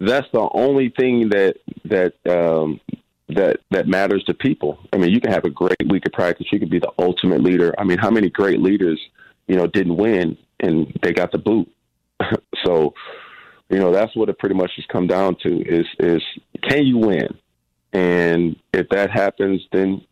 that's 0.00 0.26
the 0.32 0.48
only 0.52 0.90
thing 0.90 1.30
that 1.30 1.56
that 1.84 2.14
um, 2.28 2.80
that 3.28 3.60
that 3.70 3.86
matters 3.86 4.22
to 4.24 4.34
people. 4.34 4.78
I 4.92 4.98
mean, 4.98 5.10
you 5.10 5.20
can 5.20 5.32
have 5.32 5.44
a 5.44 5.50
great 5.50 5.76
week 5.88 6.06
of 6.06 6.12
practice. 6.12 6.46
You 6.52 6.58
can 6.58 6.68
be 6.68 6.78
the 6.78 6.92
ultimate 6.98 7.42
leader. 7.42 7.74
I 7.78 7.84
mean, 7.84 7.98
how 7.98 8.10
many 8.10 8.30
great 8.30 8.60
leaders, 8.60 9.00
you 9.46 9.56
know, 9.56 9.66
didn't 9.66 9.96
win 9.96 10.36
and 10.60 10.92
they 11.02 11.12
got 11.12 11.32
the 11.32 11.38
boot? 11.38 11.70
so, 12.64 12.94
you 13.70 13.78
know, 13.78 13.92
that's 13.92 14.14
what 14.14 14.28
it 14.28 14.38
pretty 14.38 14.54
much 14.54 14.72
has 14.76 14.84
come 14.86 15.06
down 15.06 15.36
to 15.42 15.62
is 15.62 15.86
is 15.98 16.22
can 16.68 16.84
you 16.84 16.98
win? 16.98 17.28
And 17.92 18.56
if 18.72 18.88
that 18.90 19.10
happens, 19.10 19.62
then 19.72 20.04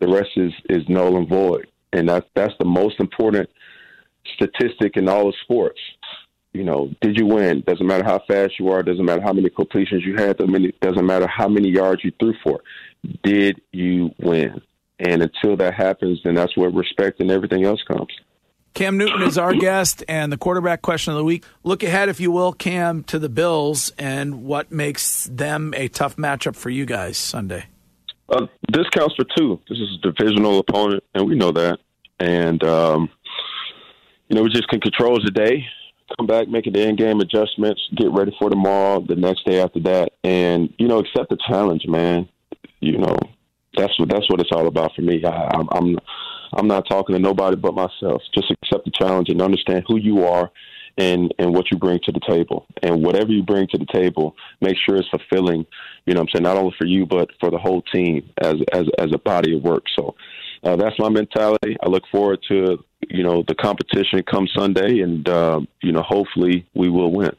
the 0.00 0.08
rest 0.08 0.30
is 0.36 0.52
is 0.70 0.88
null 0.88 1.16
and 1.16 1.28
void. 1.28 1.66
And 1.92 2.08
that's 2.08 2.26
that's 2.34 2.54
the 2.58 2.64
most 2.64 3.00
important 3.00 3.48
statistic 4.34 4.96
in 4.96 5.08
all 5.08 5.28
of 5.28 5.34
sports. 5.42 5.80
You 6.52 6.64
know, 6.64 6.90
did 7.00 7.18
you 7.18 7.26
win? 7.26 7.62
Doesn't 7.66 7.86
matter 7.86 8.04
how 8.04 8.20
fast 8.26 8.58
you 8.58 8.68
are. 8.70 8.82
Doesn't 8.82 9.04
matter 9.04 9.22
how 9.22 9.32
many 9.32 9.50
completions 9.50 10.04
you 10.04 10.16
had. 10.16 10.38
Doesn't 10.38 10.52
many- 10.52 10.72
doesn't 10.80 11.06
matter 11.06 11.26
how 11.26 11.48
many 11.48 11.68
yards 11.68 12.02
you 12.02 12.12
threw 12.18 12.34
for. 12.42 12.60
Did 13.22 13.60
you 13.72 14.14
win? 14.18 14.60
And 14.98 15.22
until 15.22 15.56
that 15.56 15.74
happens, 15.74 16.20
then 16.24 16.34
that's 16.34 16.56
where 16.56 16.70
respect 16.70 17.20
and 17.20 17.30
everything 17.30 17.64
else 17.64 17.82
comes. 17.82 18.08
Cam 18.74 18.96
Newton 18.96 19.22
is 19.22 19.38
our 19.38 19.54
guest 19.54 20.04
and 20.08 20.32
the 20.32 20.36
quarterback 20.36 20.82
question 20.82 21.12
of 21.12 21.18
the 21.18 21.24
week. 21.24 21.44
Look 21.64 21.82
ahead, 21.82 22.08
if 22.08 22.20
you 22.20 22.30
will, 22.30 22.52
Cam, 22.52 23.02
to 23.04 23.18
the 23.18 23.28
Bills 23.28 23.92
and 23.98 24.44
what 24.44 24.70
makes 24.70 25.24
them 25.24 25.74
a 25.76 25.88
tough 25.88 26.16
matchup 26.16 26.54
for 26.54 26.70
you 26.70 26.86
guys 26.86 27.16
Sunday. 27.16 27.66
Uh, 28.28 28.46
this 28.72 28.86
counts 28.90 29.14
for 29.16 29.24
two. 29.36 29.58
This 29.68 29.78
is 29.78 29.98
a 30.02 30.12
divisional 30.12 30.58
opponent, 30.58 31.02
and 31.14 31.26
we 31.26 31.34
know 31.34 31.50
that. 31.52 31.78
And 32.20 32.62
um, 32.62 33.10
you 34.28 34.36
know, 34.36 34.42
we 34.42 34.50
just 34.50 34.68
can 34.68 34.80
control 34.80 35.18
the 35.22 35.30
day, 35.30 35.66
come 36.16 36.26
back, 36.26 36.48
make 36.48 36.64
the 36.64 36.80
end 36.80 36.98
game 36.98 37.20
adjustments, 37.20 37.80
get 37.96 38.10
ready 38.12 38.34
for 38.38 38.50
tomorrow, 38.50 39.04
the 39.06 39.16
next 39.16 39.44
day 39.46 39.60
after 39.60 39.80
that, 39.80 40.12
and 40.24 40.72
you 40.78 40.88
know, 40.88 40.98
accept 40.98 41.30
the 41.30 41.38
challenge, 41.48 41.86
man. 41.86 42.28
You 42.80 42.98
know, 42.98 43.16
that's 43.76 43.98
what 43.98 44.08
that's 44.08 44.28
what 44.30 44.40
it's 44.40 44.52
all 44.52 44.66
about 44.66 44.94
for 44.94 45.02
me. 45.02 45.24
I, 45.24 45.48
I'm 45.54 45.68
I'm 45.72 45.98
I'm 46.52 46.66
not 46.66 46.88
talking 46.88 47.14
to 47.14 47.20
nobody 47.20 47.56
but 47.56 47.74
myself. 47.74 48.22
Just 48.34 48.50
accept 48.62 48.84
the 48.84 48.92
challenge 48.92 49.28
and 49.28 49.42
understand 49.42 49.84
who 49.86 49.96
you 49.98 50.24
are 50.24 50.50
and 50.96 51.32
and 51.38 51.54
what 51.54 51.70
you 51.70 51.78
bring 51.78 52.00
to 52.04 52.12
the 52.12 52.20
table. 52.28 52.66
And 52.82 53.02
whatever 53.02 53.30
you 53.30 53.42
bring 53.42 53.66
to 53.68 53.78
the 53.78 53.86
table, 53.92 54.34
make 54.60 54.76
sure 54.76 54.96
it's 54.96 55.08
fulfilling. 55.08 55.66
You 56.06 56.14
know, 56.14 56.20
I'm 56.20 56.28
saying 56.32 56.42
not 56.42 56.56
only 56.56 56.74
for 56.78 56.86
you 56.86 57.06
but 57.06 57.30
for 57.40 57.50
the 57.50 57.58
whole 57.58 57.82
team 57.82 58.30
as 58.42 58.56
as 58.72 58.86
as 58.98 59.08
a 59.12 59.18
body 59.18 59.56
of 59.56 59.62
work. 59.62 59.84
So 59.96 60.14
uh, 60.62 60.76
that's 60.76 60.98
my 60.98 61.08
mentality. 61.08 61.76
I 61.82 61.88
look 61.88 62.04
forward 62.10 62.40
to 62.48 62.82
you 63.08 63.22
know 63.22 63.42
the 63.46 63.54
competition 63.54 64.22
come 64.30 64.48
Sunday, 64.56 65.00
and 65.00 65.28
uh, 65.28 65.60
you 65.82 65.92
know 65.92 66.02
hopefully 66.02 66.66
we 66.74 66.88
will 66.88 67.12
win. 67.12 67.32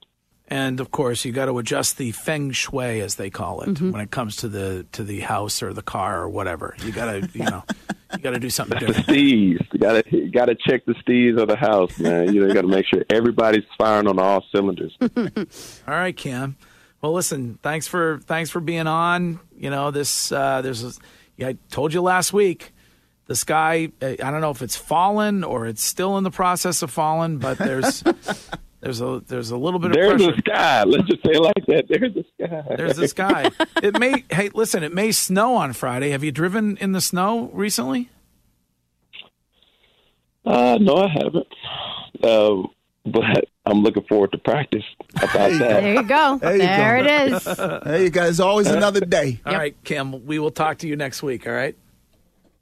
And 0.52 0.80
of 0.80 0.90
course, 0.90 1.26
you 1.26 1.32
got 1.32 1.46
to 1.46 1.60
adjust 1.60 1.98
the 2.00 2.12
feng 2.12 2.50
shui, 2.52 3.02
as 3.02 3.16
they 3.16 3.30
call 3.30 3.62
it, 3.62 3.80
when 3.80 4.02
it 4.02 4.10
comes 4.10 4.38
to 4.38 4.48
the 4.48 4.86
to 4.94 5.04
the 5.04 5.20
house 5.20 5.62
or 5.62 5.74
the 5.74 5.84
car 5.84 6.22
or 6.24 6.30
whatever. 6.30 6.76
You 6.84 6.92
got 6.92 7.12
to, 7.12 7.30
you 7.36 7.44
know, 7.46 7.64
you 8.14 8.20
got 8.20 8.32
to 8.32 8.40
do 8.40 8.50
something 8.50 8.80
The 8.80 8.88
different. 8.88 9.08
steez, 9.10 9.74
you 9.74 9.80
gotta 9.80 10.04
gotta 10.34 10.56
check 10.56 10.86
the 10.86 10.96
steez 10.96 11.40
of 11.40 11.50
the 11.50 11.56
house, 11.56 12.00
man. 12.00 12.34
You 12.34 12.42
know, 12.42 12.48
you 12.48 12.54
got 12.56 12.62
to 12.62 12.68
make 12.68 12.88
sure 12.88 13.04
everybody's 13.12 13.64
firing 13.78 14.08
on 14.08 14.18
all 14.18 14.44
cylinders. 14.52 14.98
All 15.88 15.94
right, 15.94 16.18
Cam. 16.18 16.56
Well, 17.02 17.14
listen, 17.14 17.60
thanks 17.62 17.88
for 17.88 18.20
thanks 18.26 18.50
for 18.50 18.60
being 18.60 18.88
on. 18.88 19.40
You 19.56 19.70
know, 19.70 19.92
this 19.92 20.32
uh, 20.32 20.62
there's 20.64 20.84
a, 20.84 20.92
yeah, 21.38 21.50
I 21.50 21.58
told 21.70 21.94
you 21.94 22.02
last 22.02 22.34
week. 22.34 22.74
The 23.30 23.36
sky, 23.36 23.92
uh, 24.02 24.08
I 24.08 24.32
don't 24.32 24.42
know 24.42 24.50
if 24.50 24.64
it's 24.64 24.76
fallen 24.76 25.44
or 25.44 25.68
it's 25.68 25.84
still 25.84 26.18
in 26.18 26.24
the 26.24 26.32
process 26.32 26.82
of 26.82 26.90
falling, 26.90 27.38
but 27.38 27.60
there's 27.60 28.02
there's 28.82 29.02
a 29.02 29.22
there's 29.28 29.52
a 29.52 29.58
little 29.58 29.80
bit 29.80 29.92
of 29.92 29.96
There's 29.98 30.24
pressure. 30.24 30.34
a 30.34 30.38
sky. 30.40 30.84
Let's 30.86 31.08
just 31.08 31.22
say 31.24 31.34
it 31.34 31.42
like 31.44 31.66
that. 31.68 31.86
There's 31.88 32.16
a 32.16 32.24
sky. 32.24 32.76
There's 32.76 32.98
the 32.98 33.08
sky. 33.08 33.52
It 33.84 34.00
may. 34.00 34.24
Hey, 34.32 34.50
listen. 34.56 34.82
It 34.84 34.96
may 34.96 35.12
snow 35.12 35.54
on 35.58 35.74
Friday. 35.74 36.10
Have 36.10 36.24
you 36.24 36.32
driven 36.32 36.76
in 36.78 36.94
the 36.94 37.02
snow 37.02 37.52
recently? 37.54 38.10
Uh, 40.46 40.80
no, 40.82 40.96
I 40.98 41.08
haven't. 41.10 41.48
Uh, 42.24 42.68
but 43.06 43.46
I'm 43.66 43.84
looking 43.84 44.04
forward 44.10 44.32
to 44.32 44.40
practice 44.40 44.84
about 45.18 45.52
that. 45.52 45.60
There 45.60 45.94
you 45.94 46.04
go. 46.04 46.40
There 46.42 46.58
There, 46.58 46.98
you 46.98 47.04
go. 47.04 47.10
it 47.10 47.32
is. 47.34 47.46
Hey, 47.86 48.04
you 48.06 48.10
guys, 48.10 48.40
always 48.40 48.68
another 48.68 49.02
day. 49.02 49.40
All 49.46 49.54
right, 49.54 49.76
Kim. 49.84 50.26
We 50.26 50.40
will 50.40 50.50
talk 50.52 50.80
to 50.80 50.88
you 50.88 50.96
next 50.96 51.22
week. 51.22 51.46
All 51.46 51.54
right. 51.54 51.76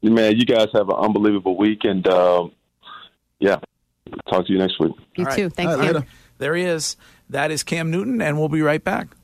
Man, 0.01 0.38
you 0.38 0.45
guys 0.45 0.67
have 0.73 0.89
an 0.89 0.95
unbelievable 0.95 1.57
week, 1.57 1.83
and 1.83 2.07
um, 2.07 2.51
yeah, 3.39 3.57
talk 4.29 4.45
to 4.45 4.53
you 4.53 4.60
next 4.60 4.79
week. 4.79 4.93
You 5.15 5.23
All 5.23 5.25
right. 5.25 5.36
too. 5.36 5.49
Thanks, 5.49 5.71
All 5.73 5.79
right, 5.79 5.86
Cam. 5.86 5.93
later. 5.95 6.07
There 6.38 6.55
he 6.55 6.63
is. 6.63 6.97
That 7.29 7.51
is 7.51 7.63
Cam 7.63 7.89
Newton, 7.91 8.21
and 8.21 8.38
we'll 8.39 8.47
be 8.47 8.62
right 8.62 8.83
back. 8.83 9.16